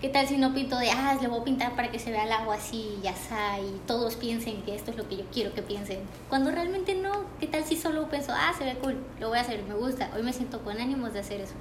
[0.01, 2.25] ¿Qué tal si no pintó de, ah, le voy a pintar para que se vea
[2.25, 5.53] el agua así, ya está, y todos piensen que esto es lo que yo quiero
[5.53, 5.99] que piensen?
[6.27, 7.23] Cuando realmente no.
[7.39, 10.09] ¿Qué tal si solo pensó, ah, se ve cool, lo voy a hacer, me gusta,
[10.13, 11.53] hoy me siento con ánimos de hacer eso?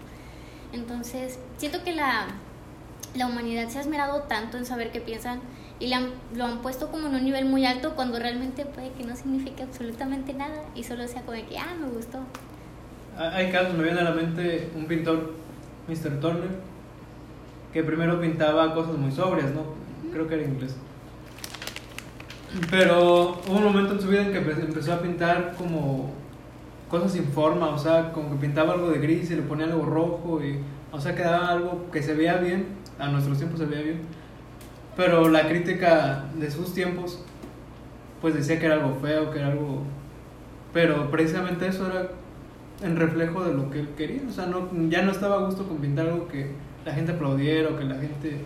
[0.73, 2.27] Entonces, siento que la,
[3.15, 5.41] la humanidad se ha esmerado tanto en saber qué piensan
[5.83, 8.93] y le han- lo han puesto como en un nivel muy alto cuando realmente puede
[8.93, 12.21] que no signifique absolutamente nada y solo sea como de que, ah, me gustó.
[13.19, 15.33] Hay casos, me viene a la mente un pintor,
[15.89, 16.21] Mr.
[16.21, 16.51] Turner,
[17.73, 19.63] que primero pintaba cosas muy sobrias, ¿no?
[20.13, 20.77] Creo que era inglés.
[22.71, 26.11] Pero hubo un momento en su vida en que empe- empezó a pintar como
[26.89, 29.85] cosas sin forma, o sea, como que pintaba algo de gris y le ponía algo
[29.87, 30.59] rojo, y,
[30.93, 32.67] o sea, quedaba algo que se veía bien,
[32.99, 34.01] a nuestros tiempos se veía bien.
[34.97, 37.25] Pero la crítica de sus tiempos,
[38.21, 39.83] pues decía que era algo feo, que era algo...
[40.73, 42.09] Pero precisamente eso era
[42.83, 44.23] en reflejo de lo que él quería.
[44.29, 46.51] O sea, no, ya no estaba a gusto con pintar algo que
[46.85, 48.39] la gente aplaudiera o que la gente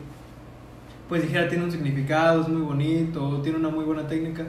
[1.09, 4.45] pues dijera tiene un significado, es muy bonito, tiene una muy buena técnica,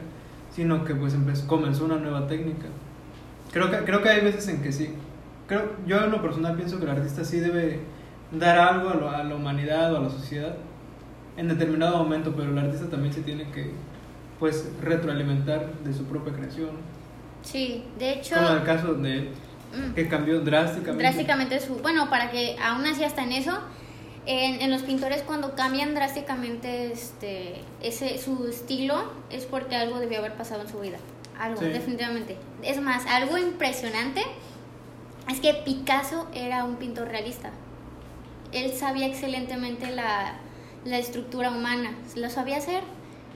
[0.51, 2.65] sino que pues empezó, comenzó una nueva técnica.
[3.53, 4.89] Creo que, creo que hay veces en que sí.
[5.47, 7.79] Creo, yo en lo personal pienso que el artista sí debe
[8.31, 10.55] dar algo a, lo- a la humanidad o a la sociedad
[11.37, 13.71] en determinado momento, pero el artista también se tiene que
[14.39, 16.71] pues retroalimentar de su propia creación.
[17.41, 18.35] Sí, de hecho...
[18.35, 19.29] Como en el caso de él,
[19.73, 21.03] mm, que cambió drásticamente.
[21.03, 23.57] drásticamente su bueno para que aún así hasta en eso
[24.25, 30.19] en, en los pintores cuando cambian drásticamente este ese su estilo es porque algo debió
[30.19, 30.97] haber pasado en su vida
[31.39, 31.67] algo Sí.
[31.67, 34.21] definitivamente es más algo impresionante
[35.31, 37.51] es que Picasso era un pintor realista
[38.51, 40.35] él sabía excelentemente la,
[40.87, 42.81] la estructura humana lo sabía hacer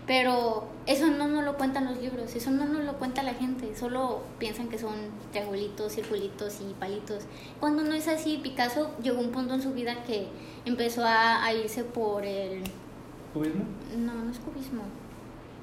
[0.08, 3.76] pero eso no nos lo cuentan los libros, eso no nos lo cuenta la gente,
[3.76, 4.96] solo piensan que son
[5.32, 7.24] triangulitos, circulitos y palitos.
[7.60, 10.28] Cuando no es así, Picasso llegó a un punto en su vida que
[10.66, 12.64] empezó a, a irse por el...
[13.32, 13.64] ¿Cubismo?
[13.96, 14.82] No, no es cubismo,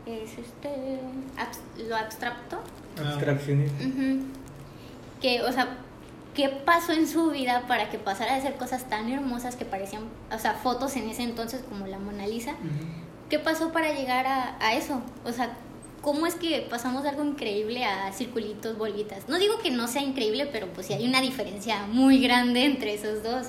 [0.07, 1.01] es este...
[1.37, 2.59] abs- lo abstracto.
[3.05, 3.85] Ah, Abstraccionista.
[3.85, 4.21] Ujú.
[5.21, 5.77] Que, o sea,
[6.39, 10.05] ¿qué pasó en su vida para que pasara de hacer cosas tan hermosas que parecían,
[10.33, 12.55] o sea, fotos en ese entonces como la Mona Lisa?
[13.29, 15.03] ¿Qué pasó para llegar a, a eso?
[15.25, 15.57] O sea,
[16.01, 19.29] ¿cómo es que pasamos de algo increíble a circulitos, bolitas?
[19.29, 22.95] No digo que no sea increíble, pero pues sí hay una diferencia muy grande entre
[22.95, 23.49] esos dos.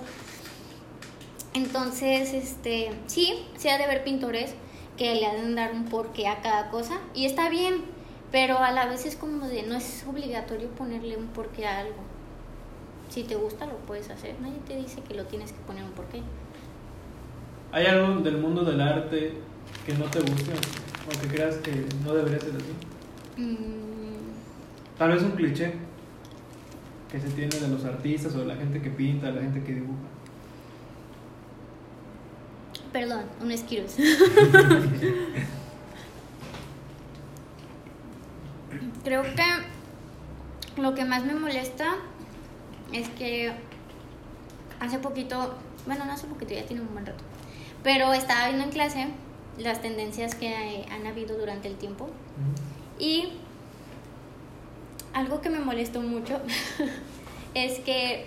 [1.54, 4.56] Entonces, este, sí, sí ha de haber pintores
[4.98, 7.84] que le han de dar un porqué a cada cosa y está bien,
[8.32, 12.09] pero a la vez es como de no es obligatorio ponerle un porqué a algo.
[13.10, 15.92] Si te gusta lo puedes hacer, nadie te dice que lo tienes que poner un
[15.92, 16.22] porqué.
[17.72, 19.34] ¿Hay algo del mundo del arte
[19.86, 22.74] que no te guste o- que creas que no debería ser así?
[23.42, 25.74] Mm, Tal vez un cliché
[27.12, 29.64] que se tiene de los artistas o de la gente que pinta, de la gente
[29.64, 29.98] que dibuja.
[32.92, 33.96] Perdón, un esquiros.
[39.04, 41.96] Creo que lo que más me molesta
[42.94, 43.52] es que
[44.80, 47.24] hace poquito, bueno, no hace poquito, ya tiene un buen rato,
[47.84, 49.08] pero estaba viendo en clase
[49.58, 52.08] las tendencias que han habido durante el tiempo
[52.98, 53.30] y
[55.14, 56.40] algo que me molestó mucho
[57.54, 58.26] es que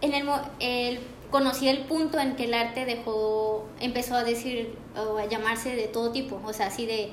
[0.00, 0.28] en el,
[0.60, 1.00] el-
[1.30, 5.88] conocí el punto en que el arte dejó, empezó a decir o a llamarse de
[5.88, 7.10] todo tipo, o sea, así de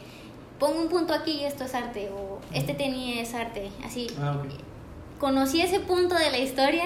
[0.59, 4.05] pongo un punto aquí y esto es arte, o este tenía es arte, así.
[4.19, 4.39] Ah.
[5.21, 6.86] Conocí ese punto de la historia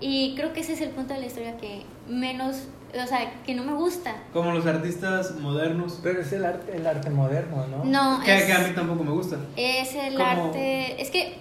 [0.00, 3.56] y creo que ese es el punto de la historia que menos, o sea, que
[3.56, 4.22] no me gusta.
[4.32, 7.84] Como los artistas modernos, Pero es el arte, el arte moderno, ¿no?
[7.84, 9.36] No, que, es, que a mí tampoco me gusta.
[9.56, 10.24] es el ¿Cómo?
[10.30, 11.38] arte, es que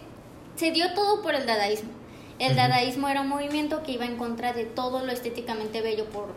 [0.55, 1.91] se dio todo por el dadaísmo.
[2.39, 2.57] El Ujú.
[2.57, 6.29] dadaísmo era un movimiento que iba en contra de todo lo estéticamente bello por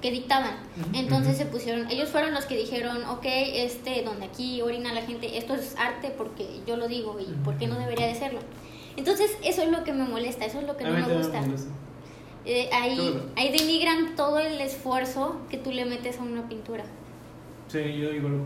[0.00, 0.56] que dictaban.
[0.94, 1.42] Entonces Ujú.
[1.44, 5.54] se pusieron, ellos fueron los que dijeron, ok, este, donde aquí orina la gente, esto
[5.54, 8.40] es arte porque yo lo digo y por qué no debería de serlo.
[8.96, 11.40] Entonces eso es lo que me molesta, eso es lo que no me gusta.
[11.40, 11.54] me.
[12.46, 16.84] Eh, ahí, ahí denigran todo el esfuerzo que tú le metes a una pintura.
[17.68, 18.38] Sí, yo igual.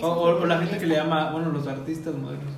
[0.00, 2.52] lo O, o- o la gente que le llama, bueno, los artistas modernos,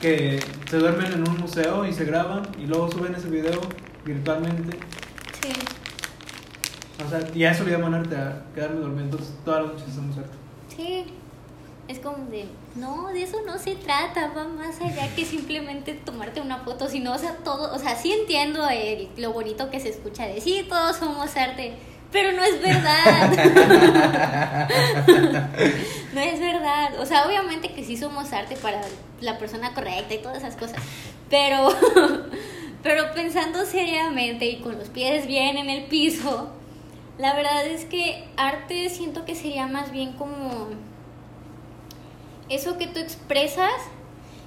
[0.00, 3.58] que se duermen en un museo y se graban y luego suben ese video
[4.04, 4.76] virtualmente.
[5.42, 5.52] Sí.
[7.04, 9.04] O sea, y a eso le llaman arte, a quedarme dormido.
[9.04, 10.36] Entonces, todas las noches hacemos arte.
[10.76, 11.04] Sí,
[11.88, 12.44] es como de,
[12.76, 17.12] no, de eso no se trata, va más allá que simplemente tomarte una foto, sino,
[17.14, 20.66] o sea, todo, o sea, sí entiendo el- lo bonito que se escucha de, sí,
[20.68, 21.72] todos somos arte,
[22.12, 23.30] pero no es verdad.
[26.14, 28.80] no es verdad, o sea, obviamente que sí somos arte para
[29.20, 30.76] la persona correcta y todas esas cosas,
[31.30, 31.68] pero,
[32.82, 36.50] pero pensando seriamente y con los pies bien en el piso,
[37.18, 40.68] la verdad es que arte siento que sería más bien como
[42.48, 43.70] eso que tú expresas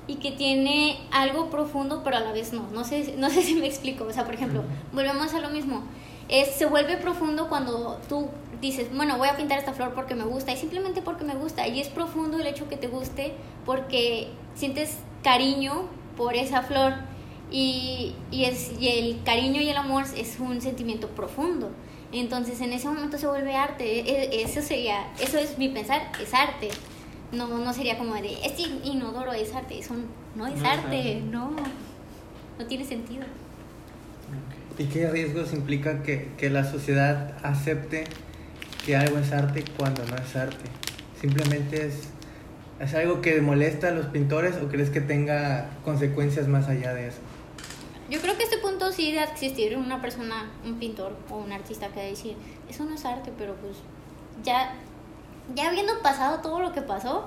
[0.07, 2.67] y que tiene algo profundo, pero a la vez no.
[2.73, 4.05] No sé, no sé si me explico.
[4.05, 5.83] O sea, por ejemplo, volvemos a lo mismo.
[6.29, 8.29] Es, se vuelve profundo cuando tú
[8.61, 11.67] dices, bueno, voy a pintar esta flor porque me gusta y simplemente porque me gusta.
[11.67, 13.33] Y es profundo el hecho que te guste
[13.65, 15.87] porque sientes cariño
[16.17, 16.93] por esa flor.
[17.51, 21.69] Y, y, es, y el cariño y el amor es un sentimiento profundo.
[22.13, 23.99] Entonces en ese momento se vuelve arte.
[23.99, 26.69] E- Eso sería, eso es mi pensar, es arte.
[27.31, 29.79] No, no sería como de, es in- inodoro, es arte.
[29.79, 29.95] Eso
[30.35, 31.21] no es No es arte, arte.
[31.29, 31.51] no.
[32.59, 33.23] No tiene sentido.
[34.77, 38.05] ¿Y qué riesgos implica que, que la sociedad acepte
[38.85, 40.65] que algo es arte cuando no es arte?
[41.19, 42.09] Simplemente es,
[42.79, 47.07] es algo que molesta a los pintores o crees que tenga consecuencias más allá de
[47.09, 47.17] eso?
[48.09, 51.87] Yo creo que este punto sí de existir una persona, un pintor o un artista
[51.89, 52.35] que decir,
[52.69, 53.77] eso no es arte, pero pues
[54.43, 54.73] ya,
[55.55, 57.25] ya habiendo pasado todo lo que pasó,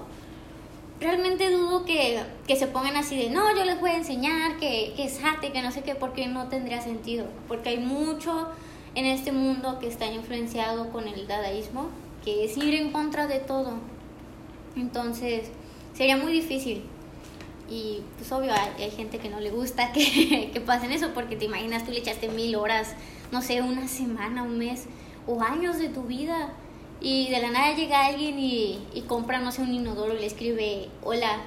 [1.01, 4.93] realmente dudo que, que se pongan así de, no, yo les voy a enseñar que,
[4.97, 7.27] que es arte, que no sé qué, porque no tendría sentido.
[7.49, 8.49] Porque hay mucho
[8.95, 11.89] en este mundo que está influenciado con el dadaísmo,
[12.25, 13.75] que es ir en contra de todo.
[14.77, 15.51] Entonces,
[15.95, 16.85] sería muy difícil.
[17.69, 21.47] Y pues obvio, hay, gente que no le gusta que, que pasen eso, porque te
[21.47, 22.95] imaginas, tú le echaste mil horas,
[23.33, 24.87] no sé, una semana, un mes
[25.27, 26.53] o años de tu vida.
[27.01, 30.27] Y de la nada llega alguien y, y compra, no sé, un inodoro y le
[30.27, 31.43] escribe, hola,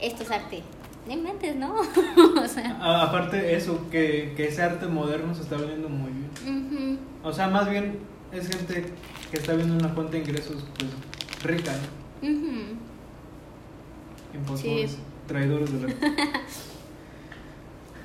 [0.00, 0.62] esto es arte.
[1.06, 1.74] No inventes, ¿no?
[2.42, 6.98] o sea, A- aparte, eso, que, que ese arte moderno se está vendiendo muy bien.
[7.22, 7.98] O sea, más bien
[8.32, 8.86] es gente
[9.30, 10.90] que está viendo una fuente de ingresos pues
[11.42, 11.72] rica,
[12.22, 12.28] ¿no?
[12.28, 12.62] ujú.
[14.34, 14.98] Impostores, Sí.
[15.28, 15.94] traidores de la...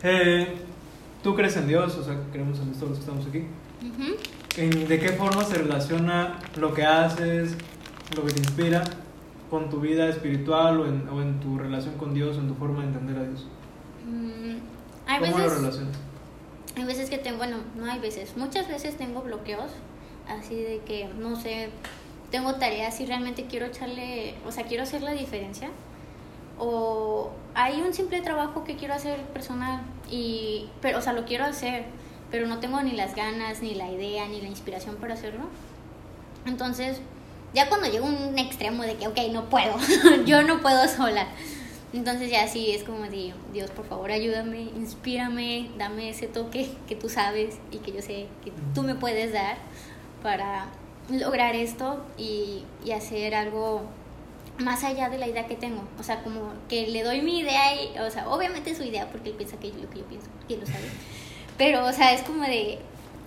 [0.04, 0.48] eh,
[1.24, 1.96] ¿Tú crees en Dios?
[1.96, 3.44] O sea, creemos en todos los que estamos aquí.
[4.58, 7.56] ¿En- ¿De qué forma se relaciona lo que haces,
[8.16, 8.84] lo que te inspira,
[9.50, 12.56] con tu vida espiritual o en, o en tu relación con Dios o en tu
[12.56, 13.48] forma de entender a Dios?
[14.06, 14.58] Mm,
[15.08, 15.60] hay ¿Cómo lo veces...
[15.60, 15.96] relacionas?
[16.76, 19.72] Hay veces que tengo, bueno, no hay veces, muchas veces tengo bloqueos,
[20.28, 21.70] así de que, no sé,
[22.32, 25.70] tengo tareas y realmente quiero echarle, o sea, quiero hacer la diferencia.
[26.58, 29.82] O hay un simple trabajo que quiero hacer personal,
[30.12, 31.86] y, pero, o sea, lo quiero hacer,
[32.32, 35.46] pero no tengo ni las ganas, ni la idea, ni la inspiración para hacerlo.
[36.46, 37.00] Entonces,
[37.54, 39.76] ya cuando llego un extremo de que, ok, no puedo,
[40.26, 41.28] yo no puedo sola.
[41.92, 46.96] Entonces ya sí es como de, Dios, por favor, ayúdame, inspírame, dame ese toque que
[46.96, 49.58] tú sabes y que yo sé que tú me puedes dar
[50.22, 50.68] para
[51.10, 53.82] lograr esto y, y hacer algo
[54.60, 55.82] más allá de la idea que tengo.
[56.00, 59.30] O sea, como que le doy mi idea y, o sea, obviamente su idea porque
[59.30, 60.90] él piensa que es lo que yo pienso, que lo sabe.
[61.60, 62.80] Pero, o sea, es como de,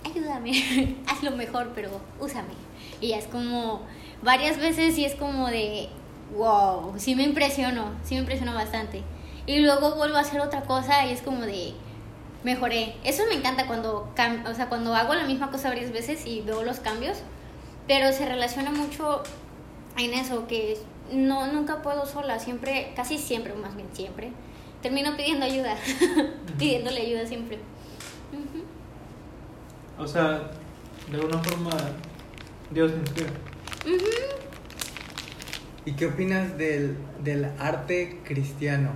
[0.04, 2.54] ayúdame, haz lo mejor, pero úsame.
[3.02, 3.82] Y ya es como,
[4.22, 5.90] varias veces y es como de,
[6.34, 9.02] wow, sí me impresionó, sí me impresionó bastante.
[9.46, 11.74] Y luego vuelvo a hacer otra cosa y es como de,
[12.42, 12.94] mejoré.
[13.04, 14.10] Eso me encanta cuando,
[14.46, 17.18] o sea, cuando hago la misma cosa varias veces y veo los cambios,
[17.86, 19.22] pero se relaciona mucho
[19.98, 20.78] en eso, que
[21.12, 24.32] no, nunca puedo sola, siempre, casi siempre, más bien siempre,
[24.80, 25.76] termino pidiendo ayuda,
[26.58, 27.58] pidiéndole ayuda siempre.
[29.98, 30.50] O sea,
[31.10, 31.70] de alguna forma
[32.70, 33.30] Dios te inspira.
[35.84, 38.90] ¿Y qué opinas del, del arte cristiano?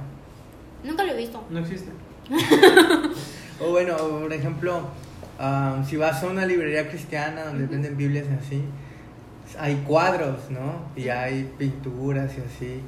[0.85, 1.45] Nunca lo he visto.
[1.51, 1.91] No existe.
[3.59, 4.83] O bueno, por ejemplo,
[5.39, 8.65] am, si vas a una librería cristiana donde venden Biblias y así,
[9.59, 10.83] hay cuadros, ¿no?
[10.95, 12.81] Y hay pinturas y así.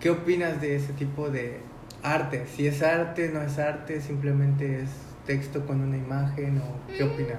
[0.00, 1.60] ¿Qué opinas de ese tipo de
[2.02, 2.46] arte?
[2.46, 4.88] Si es arte, no es arte, simplemente es
[5.26, 7.38] texto con una imagen o qué opinas?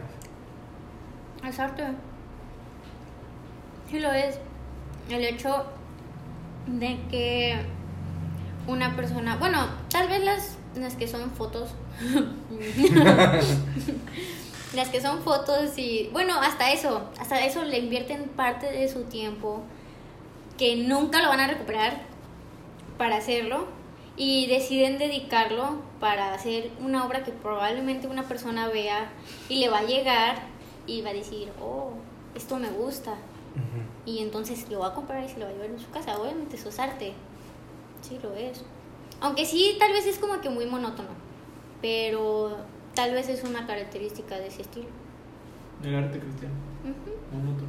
[1.48, 1.84] Es arte.
[3.90, 4.40] Sí lo es.
[5.10, 5.66] El hecho
[6.68, 7.58] de que
[8.68, 11.72] una persona, bueno, tal vez las, las que son fotos,
[14.74, 19.04] las que son fotos y, bueno, hasta eso, hasta eso le invierten parte de su
[19.04, 19.64] tiempo
[20.58, 22.02] que nunca lo van a recuperar
[22.98, 23.68] para hacerlo
[24.16, 29.10] y deciden dedicarlo para hacer una obra que probablemente una persona vea
[29.48, 30.36] y le va a llegar
[30.86, 31.92] y va a decir, oh,
[32.36, 33.16] esto me gusta.
[34.06, 36.20] Y entonces lo va a comprar y se lo va a llevar en su casa.
[36.20, 37.14] Obviamente eso es arte.
[38.02, 38.66] Sí, lo es.
[39.22, 41.08] Aunque sí, tal vez es como que muy monótono.
[41.82, 42.58] Pero
[42.94, 44.90] tal vez es una característica de ese estilo.
[45.86, 46.56] El arte cristiano.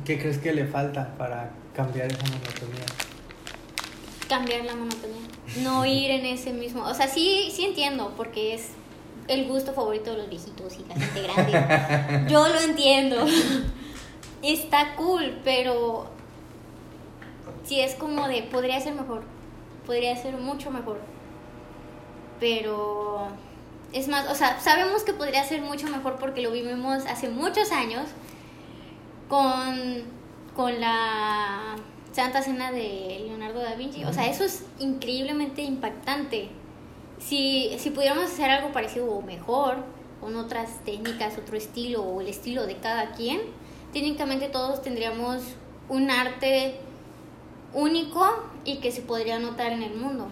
[0.05, 2.85] ¿Qué crees que le falta para cambiar esa monotonía?
[4.35, 5.21] Cambiar la monotonía.
[5.63, 6.83] No ir en ese mismo.
[6.83, 8.71] O sea, sí, sí entiendo, porque es
[9.29, 12.27] el gusto favorito de los viejitos y la gente grande.
[12.33, 13.25] Yo lo entiendo.
[14.43, 16.07] Está cool, pero
[17.63, 19.23] sí es como de podría ser mejor.
[19.87, 20.99] Podría ser mucho mejor.
[22.41, 23.29] Pero
[23.93, 27.71] es más, o sea, sabemos que podría ser mucho mejor porque lo vivimos hace muchos
[27.71, 28.09] años
[29.29, 30.03] con,
[30.57, 31.77] con la
[32.15, 34.05] Santa Cena de Leonardo da Vinci.
[34.05, 36.49] O sea, eso es increíblemente impactante.
[37.19, 39.79] Si, si pudiéramos hacer algo parecido o mejor,
[40.21, 43.41] con otras técnicas, otro estilo o el estilo de cada quien,
[43.93, 45.43] técnicamente todos tendríamos
[45.89, 46.77] un arte
[47.73, 48.25] único
[48.65, 50.29] y que se podría notar en el mundo.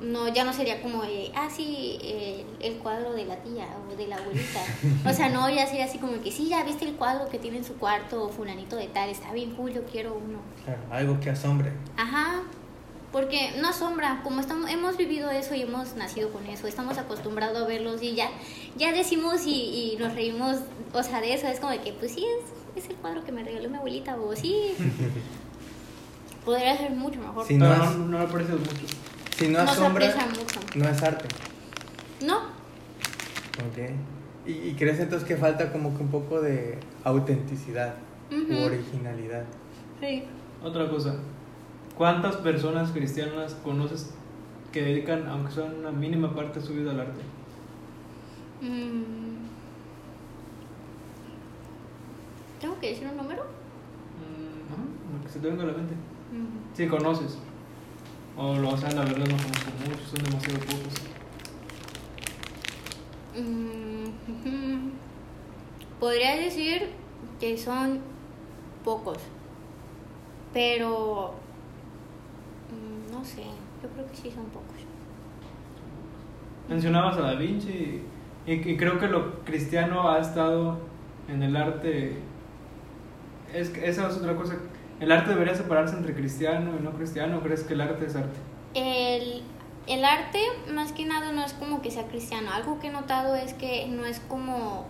[0.00, 3.96] No, ya no sería como, de, ah, sí, eh, el cuadro de la tía o
[3.96, 4.60] de la abuelita.
[5.08, 7.58] O sea, no, ya sería así como que, sí, ya viste el cuadro que tiene
[7.58, 10.38] en su cuarto, fulanito de tal, está bien cool, yo quiero uno.
[10.64, 11.72] Claro, algo que asombre.
[11.96, 12.42] Ajá,
[13.12, 17.62] porque no asombra, como estamos, hemos vivido eso y hemos nacido con eso, estamos acostumbrados
[17.62, 18.30] a verlos y ya,
[18.76, 20.58] ya decimos y, y nos reímos,
[20.92, 22.24] o sea, de eso, es como de que, pues sí,
[22.76, 24.74] es, es el cuadro que me regaló mi abuelita, o sí,
[26.44, 27.46] podría ser mucho mejor.
[27.46, 27.54] Sí.
[27.56, 28.97] No no, lo aprecias mucho.
[29.38, 30.06] Si no No asombra,
[30.74, 31.28] no es arte.
[32.26, 33.78] No, Ok.
[34.46, 37.94] ¿Y, y crees entonces que falta como que un poco de autenticidad
[38.30, 38.52] Ujú.
[38.52, 39.44] u originalidad?
[40.00, 40.24] sí.
[40.62, 41.14] Otra cosa.
[41.96, 44.10] ¿Cuántas personas cristianas conoces
[44.72, 47.20] que dedican, aunque sea una mínima parte de su vida al arte?
[48.60, 49.38] Mm.
[52.60, 53.44] ¿Tengo que decir un número?
[53.44, 55.94] Mm, lo que se te venga a la mente.
[55.94, 56.74] Mm.
[56.76, 57.38] Sí, conoces.
[58.40, 60.94] O lo, o sea, la verdad no conozco muchos, son demasiado pocos.
[63.36, 64.90] Mm.
[66.00, 66.90] Podría decir
[67.40, 68.00] que son
[68.84, 69.18] pocos,
[70.52, 71.34] pero
[72.70, 73.42] mm, no sé,
[73.82, 74.76] yo creo que sí son pocos.
[76.68, 78.04] Mencionabas a Da Vinci
[78.46, 80.78] y, y creo que lo cristiano ha estado
[81.28, 82.18] en el arte.
[83.52, 84.56] Es esa es otra cosa.
[85.00, 87.38] ¿El arte debería separarse entre cristiano y no cristiano?
[87.38, 88.38] ¿O ¿Crees que el arte es arte?
[88.74, 89.42] El,
[89.86, 90.40] el arte,
[90.72, 92.50] más que nada, no es como que sea cristiano.
[92.52, 94.86] Algo que he notado es que no es como.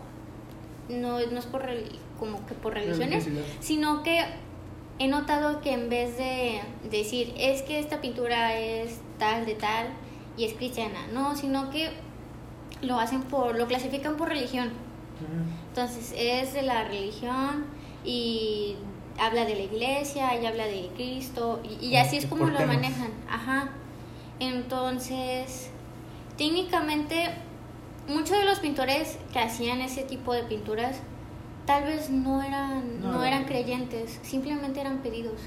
[0.89, 1.67] No, no es por
[2.19, 3.29] como que por religiones,
[3.61, 4.25] sino que
[4.99, 9.89] he notado que en vez de decir es que esta pintura es tal de tal
[10.37, 11.91] y es cristiana, no, sino que
[12.83, 14.71] lo hacen por, lo clasifican por religión.
[15.69, 17.67] Entonces es de la religión
[18.05, 18.77] y
[19.19, 22.77] habla de la iglesia y habla de Cristo y, y así es como lo temas.
[22.77, 23.11] manejan.
[23.29, 23.71] Ajá.
[24.41, 25.71] Entonces,
[26.37, 27.31] técnicamente,
[28.07, 31.01] muchos de los pintores que hacían ese tipo de pinturas
[31.67, 33.23] tal vez no eran, no.
[33.23, 35.39] eran creyentes, simplemente eran pedidos.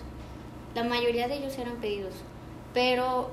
[0.75, 2.13] La mayoría de ellos eran pedidos.
[2.73, 3.31] Pero,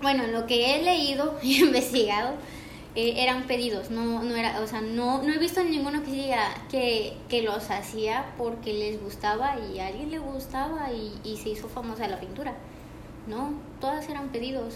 [0.00, 2.34] bueno, lo que he leído y investigado,
[2.96, 6.54] eh, eran pedidos, no, no era, o sea, no, no he visto ninguno que diga
[6.70, 11.48] que, que los hacía porque les gustaba y a alguien le gustaba y, y se
[11.50, 12.54] hizo famosa la pintura.
[13.26, 14.74] No, todas eran pedidos.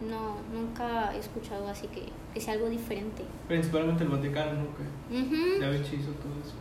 [0.00, 2.02] No, nunca he escuchado así que,
[2.34, 3.22] que sea algo diferente.
[3.48, 4.66] Principalmente el Vaticano, ¿no?
[4.76, 6.54] Que Ujú, Da Vinci hizo todo eso.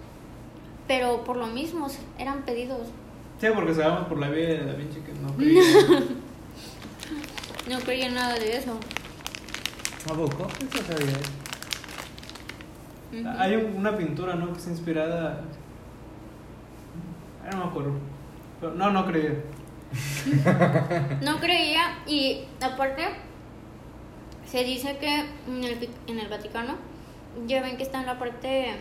[0.87, 1.87] Pero por lo mismo,
[2.19, 2.87] eran pedidos.
[3.41, 5.63] Sí, porque sabemos por la vida de Da Vinci que no creía.
[7.69, 8.77] No creía nada de eso.
[10.09, 10.47] ¿A poco?
[10.47, 11.17] Eso sabía.
[13.13, 13.39] Ujú.
[13.39, 14.51] Hay un- una pintura, ¿no?
[14.53, 15.41] Que es inspirada.
[17.51, 17.91] No me acuerdo.
[18.59, 19.33] Pero no, no creía.
[21.21, 23.03] No creía y aparte
[24.45, 26.75] se dice que en el, en el Vaticano
[27.47, 28.73] ya ven que está en la parte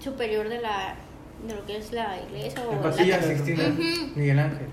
[0.00, 0.96] superior de la
[1.46, 4.12] de lo que es la iglesia o la Sixtina, Ujú.
[4.16, 4.66] Miguel Ángel.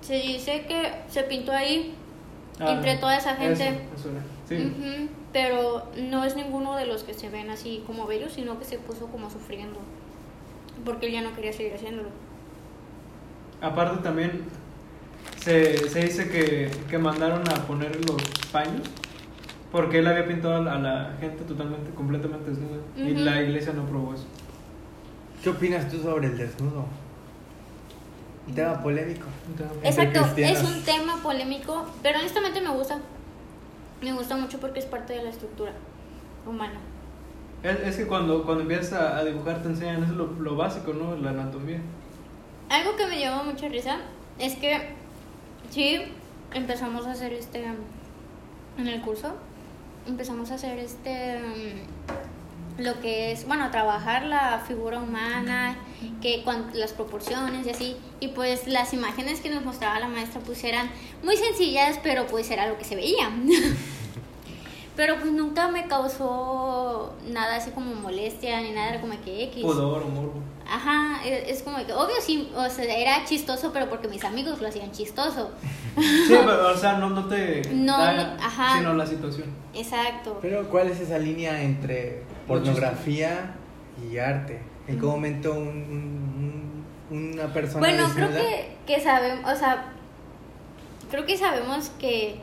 [0.00, 1.94] Se dice que se pintó ahí,
[2.58, 3.00] Ah, Entre no.
[3.00, 3.68] toda esa gente.
[3.68, 4.10] Eso, eso
[4.48, 5.08] Sí.
[5.32, 8.78] Pero no es ninguno de los que se ven así como bellos, sino que se
[8.78, 9.80] puso como sufriendo
[10.84, 12.08] porque él ya no quería seguir haciéndolo.
[13.60, 14.44] Aparte también
[15.38, 18.22] se, se dice que, que mandaron a poner los
[18.52, 18.88] paños
[19.72, 23.72] porque él había pintado a la, a la gente totalmente, completamente desnuda y la iglesia
[23.72, 24.26] no aprobó eso.
[25.42, 26.86] ¿Qué opinas tú sobre el desnudo?
[28.46, 29.26] Un tema polémico.
[29.48, 32.98] Entre Exacto, es un tema polémico, pero honestamente me gusta.
[34.02, 35.72] Me gusta mucho porque es parte de la estructura
[36.46, 36.80] humana.
[37.62, 40.92] Es, es que cuando, cuando empiezas a, a dibujar te enseñan eso lo, lo básico,
[40.92, 41.16] ¿no?
[41.16, 41.80] La anatomía.
[42.68, 43.98] Algo que me llamó mucha risa
[44.38, 44.94] es que
[45.70, 46.02] sí
[46.52, 47.64] empezamos a hacer este
[48.78, 49.32] en el curso
[50.06, 51.40] empezamos a hacer este
[52.78, 55.76] lo que es bueno trabajar la figura humana
[56.20, 60.40] que cuan- las proporciones y así y pues las imágenes que nos mostraba la maestra
[60.42, 60.90] pues eran
[61.22, 63.30] muy sencillas pero pues era lo que se veía
[64.96, 69.62] pero pues nunca me causó nada así como molestia ni nada era como que X
[69.62, 70.34] Pudor o morbo.
[70.68, 74.60] Ajá, e- es como que, obvio sí, o sea, era chistoso, pero porque mis amigos
[74.60, 75.50] lo hacían chistoso.
[75.96, 78.78] Sí, pero, o sea, no, no te No, da, no, ajá.
[78.78, 79.46] sino la situación.
[79.74, 80.38] Exacto.
[80.42, 83.54] Pero ¿cuál es esa línea entre pornografía
[84.10, 84.60] y arte?
[84.88, 89.92] ¿En qué momento un- un- un- una persona Bueno, creo que, que sabemos, o sea,
[91.10, 92.36] creo que sabemos que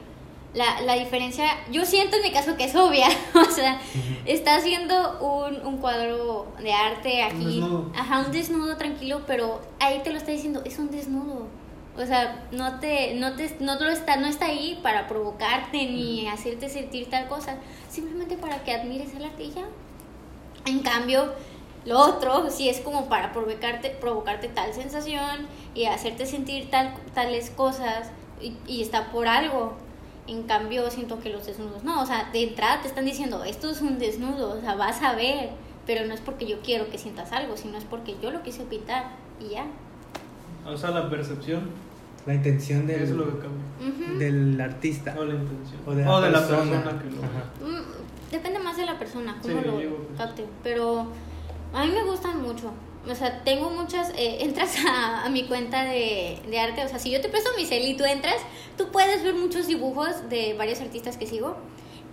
[0.54, 3.80] la, la diferencia, yo siento en mi caso que es obvia, o sea,
[4.26, 7.92] está haciendo un, un cuadro de arte aquí, desnudo.
[7.96, 11.48] ajá, un desnudo tranquilo, pero ahí te lo está diciendo, es un desnudo.
[11.96, 16.28] O sea, no te, no te, no lo está, no está ahí para provocarte ni
[16.28, 19.66] hacerte sentir tal cosa, simplemente para que admires el arte y ya.
[20.66, 21.34] En cambio,
[21.86, 27.50] lo otro sí es como para provocarte, provocarte tal sensación y hacerte sentir tal, tales
[27.50, 28.12] cosas
[28.42, 29.74] y, y está por algo.
[30.26, 33.70] En cambio, siento que los desnudos no, o sea, de entrada te están diciendo, esto
[33.70, 35.50] es un desnudo, o sea, vas a ver,
[35.86, 38.64] pero no es porque yo quiero que sientas algo, sino es porque yo lo quise
[38.64, 39.12] pintar
[39.42, 39.66] y ya.
[40.66, 41.70] O sea, la percepción
[42.26, 44.18] La intención del, es lo que cambia.
[44.18, 45.14] Del artista.
[45.20, 45.82] O la intención.
[45.86, 46.84] O de la persona.
[46.84, 47.44] persona que lo Ajá.
[48.34, 50.18] Depende más de la persona, cómo Sí, lo yo, pues.
[50.18, 50.46] capte.
[50.64, 51.08] Pero
[51.74, 52.72] a mí me gustan mucho.
[53.10, 54.10] O sea, tengo muchas.
[54.18, 56.84] eh, entras a, a mi cuenta de, de arte.
[56.84, 58.38] O sea, si yo te presto mi cel y tú entras,
[58.78, 61.56] tú puedes ver muchos dibujos de varios artistas que sigo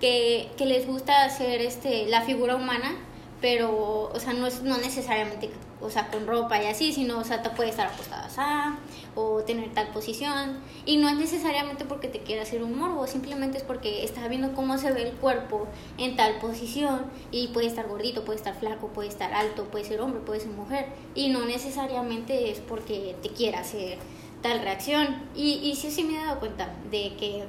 [0.00, 2.92] que, que les gusta hacer este la figura humana.
[3.40, 5.50] Pero, o sea, no es no necesariamente,
[5.80, 8.28] o sea, con ropa y así, sino, o sea, te puede estar acostada
[9.14, 10.58] o tener tal posición.
[10.86, 14.52] Y no es necesariamente porque te quiera hacer un morbo, simplemente es porque está viendo
[14.54, 15.66] cómo se ve el cuerpo
[15.98, 17.06] en tal posición.
[17.30, 20.50] Y puede estar gordito, puede estar flaco, puede estar alto, puede ser hombre, puede ser
[20.50, 20.86] mujer.
[21.14, 23.98] Y no necesariamente es porque te quiera hacer
[24.42, 25.22] tal reacción.
[25.34, 27.44] Y, y sí, sí me he dado cuenta de que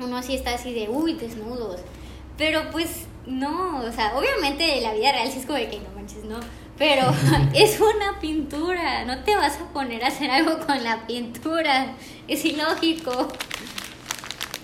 [0.00, 1.80] uno así está así de, uy, desnudos.
[2.36, 5.78] Pero pues no, o sea, obviamente en la vida real sí es como de que
[5.78, 6.40] no manches, no.
[6.80, 7.12] Pero
[7.54, 11.94] es una pintura, no te vas a poner a hacer algo con la pintura.
[12.26, 13.28] Es ilógico.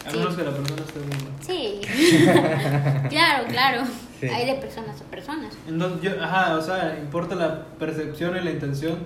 [0.06, 0.18] A Sí.
[0.18, 1.32] que la persona esté desnuda.
[1.40, 1.80] Sí.
[3.10, 3.82] claro, claro.
[4.20, 4.28] Sí.
[4.28, 5.52] Hay de personas a personas.
[5.68, 8.98] Entonces, yo, ajá, o sea, importa la percepción y la intención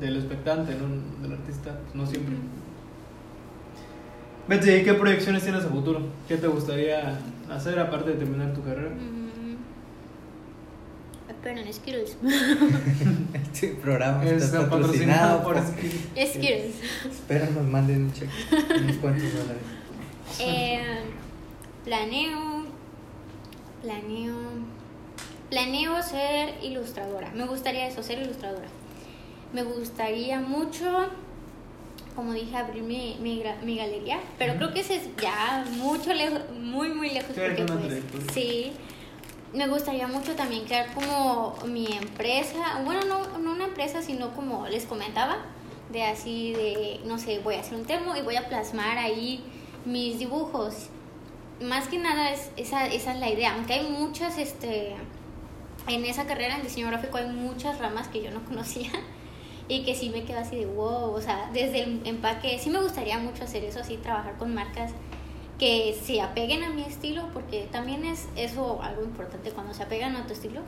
[0.00, 2.36] del espectante, no del artista, no siempre.
[4.48, 6.00] Betty, ¿y qué proyecciones tienes a futuro?
[6.28, 7.18] ¿Qué te gustaría
[7.50, 8.90] hacer aparte de terminar tu carrera?
[8.90, 9.23] Mm.
[11.44, 12.16] Esperen, Skittles.
[13.34, 15.58] Este programa está Está patrocinado por...
[15.58, 16.30] Skittles.
[16.30, 16.74] Skittles.
[17.04, 18.30] Espero nos manden un cheque,
[18.80, 19.62] unos cuantos dólares.
[20.40, 21.02] Eh,
[21.84, 22.64] planeo,
[23.82, 24.36] planeo,
[25.50, 27.30] planeo ser ilustradora.
[27.34, 28.68] Me gustaría eso, ser ilustradora.
[29.52, 31.10] Me gustaría mucho,
[32.16, 36.88] como dije, abrir mi, mi, galería, pero creo que ese es ya mucho lejos, muy,
[36.88, 37.36] muy lejos.
[37.36, 38.32] Porque pues, trayectoria.
[38.32, 38.72] sí,
[39.54, 44.66] me gustaría mucho también crear como mi empresa, bueno, no, no una empresa, sino como
[44.66, 45.38] les comentaba,
[45.92, 49.44] de así de, no sé, voy a hacer un termo y voy a plasmar ahí
[49.84, 50.88] mis dibujos.
[51.60, 54.96] Más que nada es, esa, esa es la idea, aunque hay muchas, este,
[55.86, 58.90] en esa carrera en diseño gráfico hay muchas ramas que yo no conocía
[59.68, 62.82] y que sí me quedo así de wow, o sea, desde el empaque, sí me
[62.82, 64.90] gustaría mucho hacer eso, así trabajar con marcas
[65.58, 70.16] que se apeguen a mi estilo, porque también es eso algo importante cuando se apegan
[70.16, 70.60] a tu estilo,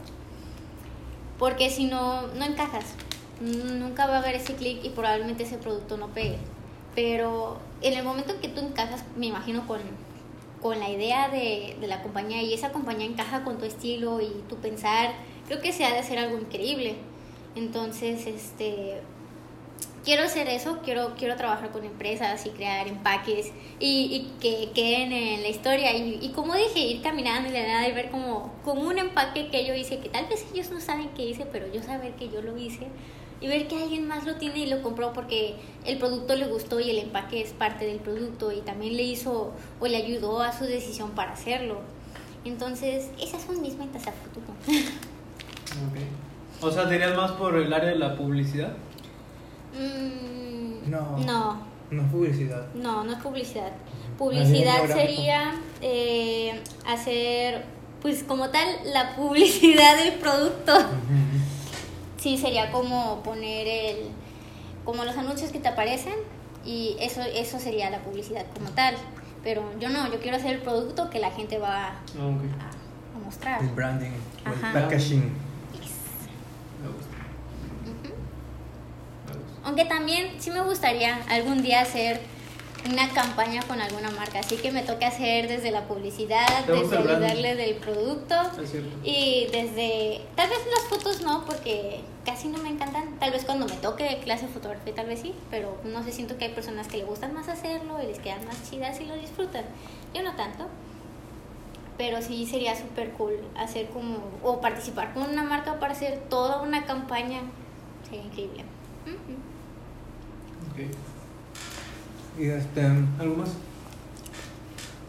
[1.38, 2.94] porque si no, no encajas,
[3.40, 6.38] nunca va a haber ese clic y probablemente ese producto no pegue,
[6.94, 9.80] pero en el momento en que tú encajas, me imagino con,
[10.62, 14.44] con la idea de, de la compañía y esa compañía encaja con tu estilo y
[14.48, 15.12] tu pensar,
[15.46, 16.96] creo que se ha de hacer algo increíble.
[17.54, 19.00] Entonces, este,
[20.06, 23.50] quiero hacer eso, quiero, quiero trabajar con empresas y crear empaques
[23.80, 25.94] y, y que queden en la historia.
[25.96, 29.48] Y, y como dije, ir caminando y de nada y ver como, como un empaque
[29.48, 32.30] que yo hice, que tal vez ellos no saben que hice, pero yo saber que
[32.30, 32.86] yo lo hice.
[33.40, 36.80] Y ver que alguien más lo tiene y lo compró porque el producto le gustó
[36.80, 40.56] y el empaque es parte del producto y también le hizo o le ayudó a
[40.56, 41.80] su decisión para hacerlo.
[42.44, 44.46] Entonces, esas son mis metas a futuro.
[44.68, 46.62] Ok.
[46.62, 48.72] O sea, ¿te más por el área de la publicidad?
[49.78, 51.18] Mm, No.
[51.18, 52.66] No, No es publicidad.
[52.74, 53.72] no, no es publicidad.
[54.18, 57.64] Publicidad sería eh, hacer
[58.00, 60.72] pues como tal, la publicidad del producto.
[62.18, 63.96] Sí, sería como poner el,
[64.84, 66.14] como los anuncios que te aparecen
[66.64, 68.94] y eso, eso sería la publicidad como tal.
[69.44, 73.16] Pero yo no, yo quiero hacer el producto que la gente va a, Ah, a-
[73.16, 73.62] a mostrar.
[73.62, 74.10] El branding,
[74.44, 75.22] el packaging.
[76.82, 77.16] Me gusta.
[79.26, 79.55] Me gusta.
[79.66, 82.20] Aunque también sí me gustaría algún día hacer
[82.88, 86.98] una campaña con alguna marca, así que me toca hacer desde la publicidad, ¿Te gusta
[86.98, 88.36] desde ayudarle del producto
[89.02, 93.66] y desde, tal vez las fotos no, porque casi no me encantan, tal vez cuando
[93.66, 96.86] me toque clase de fotografía tal vez sí, pero no sé, siento que hay personas
[96.86, 99.64] que le gustan más hacerlo y les quedan más chidas y lo disfrutan,
[100.14, 100.68] yo no tanto.
[101.98, 106.60] Pero sí sería súper cool hacer como, o participar con una marca para hacer toda
[106.60, 107.40] una campaña.
[108.04, 108.64] Sería increíble.
[109.06, 109.45] Ujú.
[112.38, 112.82] Y este,
[113.18, 113.50] ¿Algo más?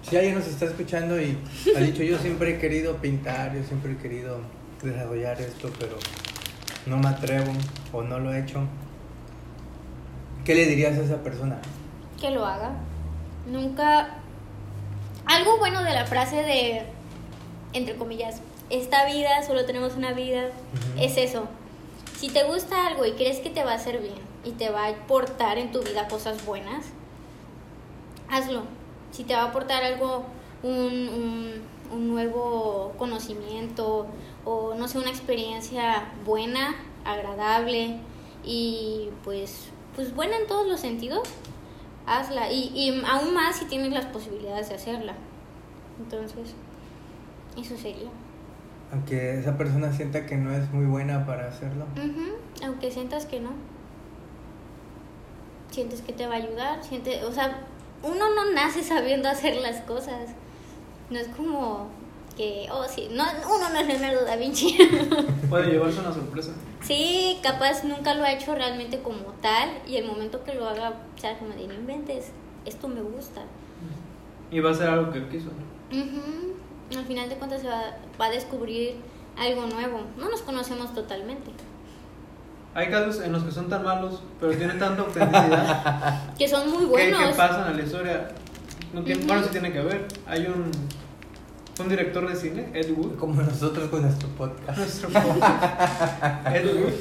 [0.09, 1.37] si alguien nos está escuchando y
[1.75, 4.39] ha dicho, yo siempre he querido pintar, yo siempre he querido
[4.81, 5.97] desarrollar esto, pero
[6.85, 7.51] no me atrevo
[7.91, 8.61] o no lo he hecho,
[10.45, 11.59] ¿qué le dirías a esa persona?
[12.19, 12.71] que lo haga.
[13.47, 14.15] Nunca...
[15.25, 16.83] Algo bueno de la frase de,
[17.73, 20.45] entre comillas, esta vida, solo tenemos una vida,
[20.97, 21.49] es eso.
[22.17, 24.85] Si te gusta algo y crees que te va a hacer bien y te va
[24.85, 26.87] a aportar en tu vida cosas buenas,
[28.29, 28.63] hazlo.
[29.11, 30.25] Si te va a aportar algo,
[30.63, 31.53] un, un,
[31.91, 34.07] un nuevo conocimiento
[34.45, 36.75] o no sé, una experiencia buena,
[37.05, 37.97] agradable
[38.43, 41.27] y pues, pues buena en todos los sentidos,
[42.05, 42.51] hazla.
[42.51, 45.13] Y, y aún más si tienes las posibilidades de hacerla.
[45.99, 46.53] Entonces,
[47.57, 48.09] eso sería.
[48.91, 51.85] Aunque esa persona sienta que no es muy buena para hacerlo.
[52.63, 53.49] Aunque sientas que no.
[55.71, 56.83] Sientes que te va a ayudar.
[56.83, 57.59] Sientes, o sea,
[58.03, 60.29] uno no nace sabiendo hacer las cosas.
[61.09, 61.87] No es como
[62.35, 63.23] que, oh, sí, no,
[63.55, 64.77] uno no es Leonardo da Vinci.
[65.49, 66.51] Puede llevarse una sorpresa.
[66.81, 69.69] sí, capaz nunca lo ha hecho realmente como tal.
[69.87, 72.31] Y el momento que lo haga, o sea, como de no inventes,
[72.65, 73.41] esto me gusta.
[74.51, 75.97] Y va a ser algo que él quiso, ¿no?
[75.99, 78.95] Ujú, Al final de cuentas se va, va a descubrir
[79.37, 80.01] algo nuevo.
[80.17, 81.51] No nos conocemos totalmente.
[82.73, 86.79] Hay casos en los que son tan malos, pero tienen tanta autenticidad Que son muy
[86.81, 87.21] que, buenos.
[87.29, 88.29] que pasan a la historia.
[88.93, 89.27] No tiene- Ujú.
[89.27, 90.07] Bueno, sí tiene que ver.
[90.27, 90.69] Hay un,
[91.83, 93.15] un director de cine, Ed Wood.
[93.17, 94.77] Como nosotros con nuestro podcast.
[94.77, 96.47] Nuestro podcast.
[96.53, 96.93] Ed Wood.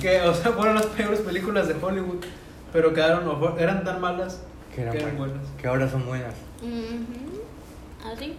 [0.00, 2.24] Que, o sea, fueron las peores películas de Hollywood,
[2.72, 4.40] pero quedaron, eran tan malas
[4.74, 5.36] Que eran que eran buenas.
[5.38, 5.52] buenas.
[5.60, 6.34] Que ahora son buenas.
[6.62, 8.10] Ujú.
[8.12, 8.36] Así.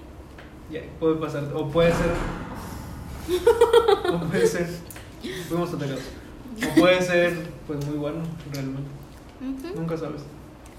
[0.72, 2.12] Ya, puede pasar, o puede ser.
[4.14, 4.68] o puede ser.
[5.48, 6.02] Fuimos atacados.
[6.70, 7.34] O puede ser,
[7.68, 8.20] pues muy bueno,
[8.52, 8.90] realmente.
[9.76, 10.22] Nunca sabes.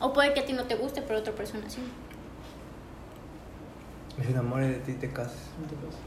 [0.00, 1.80] O puede que a ti no te guste, pero a otra persona sí.
[4.22, 5.40] Se enamore de ti y te cases.
[5.60, 5.98] No te pasa.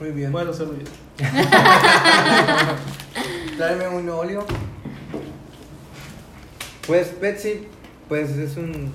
[0.00, 0.32] Muy bien.
[0.32, 0.74] Puedes hacerlo
[1.18, 1.18] ya.
[3.56, 4.44] Tráeme un óleo.
[6.86, 7.66] Pues, Betsy,
[8.08, 8.92] pues es un,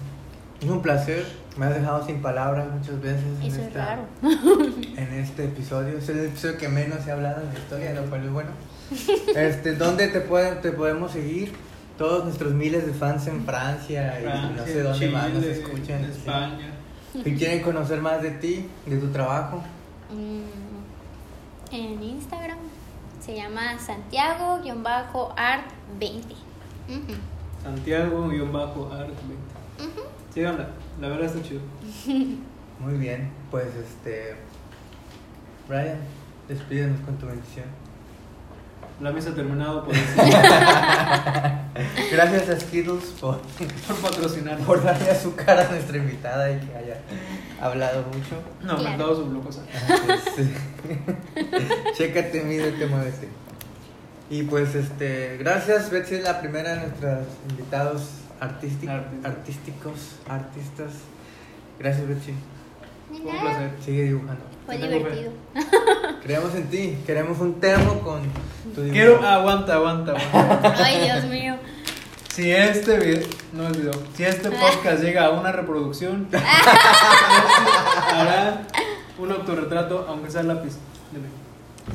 [0.62, 1.26] es un placer.
[1.58, 3.24] Me has dejado sin palabras muchas veces.
[3.42, 4.04] en Eso es esta- raro.
[4.98, 5.98] En este episodio.
[5.98, 8.50] Es el episodio que menos he hablado en la historia, lo cual es bueno.
[9.36, 11.54] Este, ¿Dónde te, pueden, te podemos seguir?
[11.98, 14.26] Todos nuestros miles de fans en Francia y
[14.56, 16.04] no sé dónde más nos escuchan.
[16.06, 16.12] sí.
[16.20, 16.72] España.
[17.24, 19.62] Si quieren conocer más de ti, de tu trabajo,
[20.10, 20.42] Mm,
[21.74, 22.58] En Instagram
[23.24, 26.34] se llama Santiago-art20.
[26.90, 27.16] Ujú.
[27.64, 29.08] Santiago-art20.
[29.80, 30.02] Ujú.
[30.34, 30.68] Síganla,
[31.00, 31.62] la verdad está chido.
[32.80, 33.30] muy bien.
[33.50, 34.36] Pues este.
[35.68, 35.98] Brian,
[36.48, 37.66] despídenos con tu bendición.
[39.00, 39.96] La mesa ha terminado por,
[42.12, 44.60] Gracias a Skittles por, por patrocinar.
[44.60, 47.02] por darle azúcar a nuestra invitada y que haya
[47.60, 48.36] hablado mucho.
[48.62, 48.84] No, Claro.
[48.84, 49.62] aumentado su glucosa.
[50.08, 50.52] Este,
[51.96, 53.28] Chécate, mídete, muévete.
[54.30, 58.04] Y pues este, gracias, Betsy es la primera de nuestros invitados
[58.42, 59.32] artísticos, Artistas.
[59.32, 60.92] artísticos, artistas.
[61.80, 62.08] Gracias.
[62.08, 62.14] De
[63.12, 63.72] Un placer.
[63.86, 64.44] Sigue dibujando.
[64.66, 65.32] Fue divertido.
[66.24, 68.22] Creemos en ti, queremos un termo con
[68.76, 68.92] tu dibujo.
[68.92, 70.74] Quiero, aguanta, aguanta, aguanta.
[70.86, 71.56] Ay, Dios mío.
[72.34, 76.28] Si este video, no es video, si este podcast llega a una reproducción,
[78.14, 78.62] hará
[79.20, 80.76] un autorretrato, aunque sea lápiz.
[81.12, 81.26] de mí.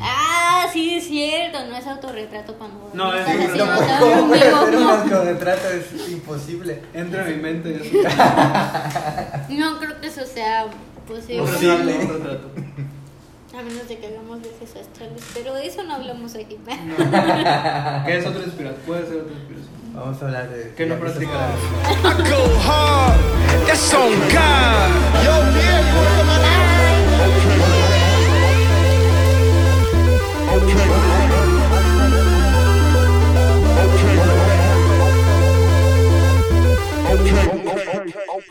[0.00, 1.64] Ah, sí, es cierto.
[1.66, 2.90] No es autorretrato cuando.
[2.92, 3.84] No, es retrato.
[3.98, 5.68] todo ¿Cómo puede un autorretrato?
[5.70, 6.82] Es imposible.
[6.94, 7.92] Entra en mi mente.
[9.48, 10.66] No creo que eso sea
[11.06, 11.40] posible.
[11.42, 11.94] Posible.
[13.56, 15.22] A menos de que hagamos viajes astrales.
[15.32, 16.58] Pero de eso no hablamos aquí.
[16.66, 19.76] Que es otra inspiración, puede ser otra inspiración.
[19.94, 20.74] Vamos a hablar de.
[20.74, 21.58] Que no practicamos.
[21.88, 23.18] I go hard,
[23.66, 24.90] that's on God.
[25.24, 25.85] Yo,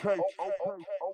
[0.08, 1.05] okay, oh, oh, okay, okay.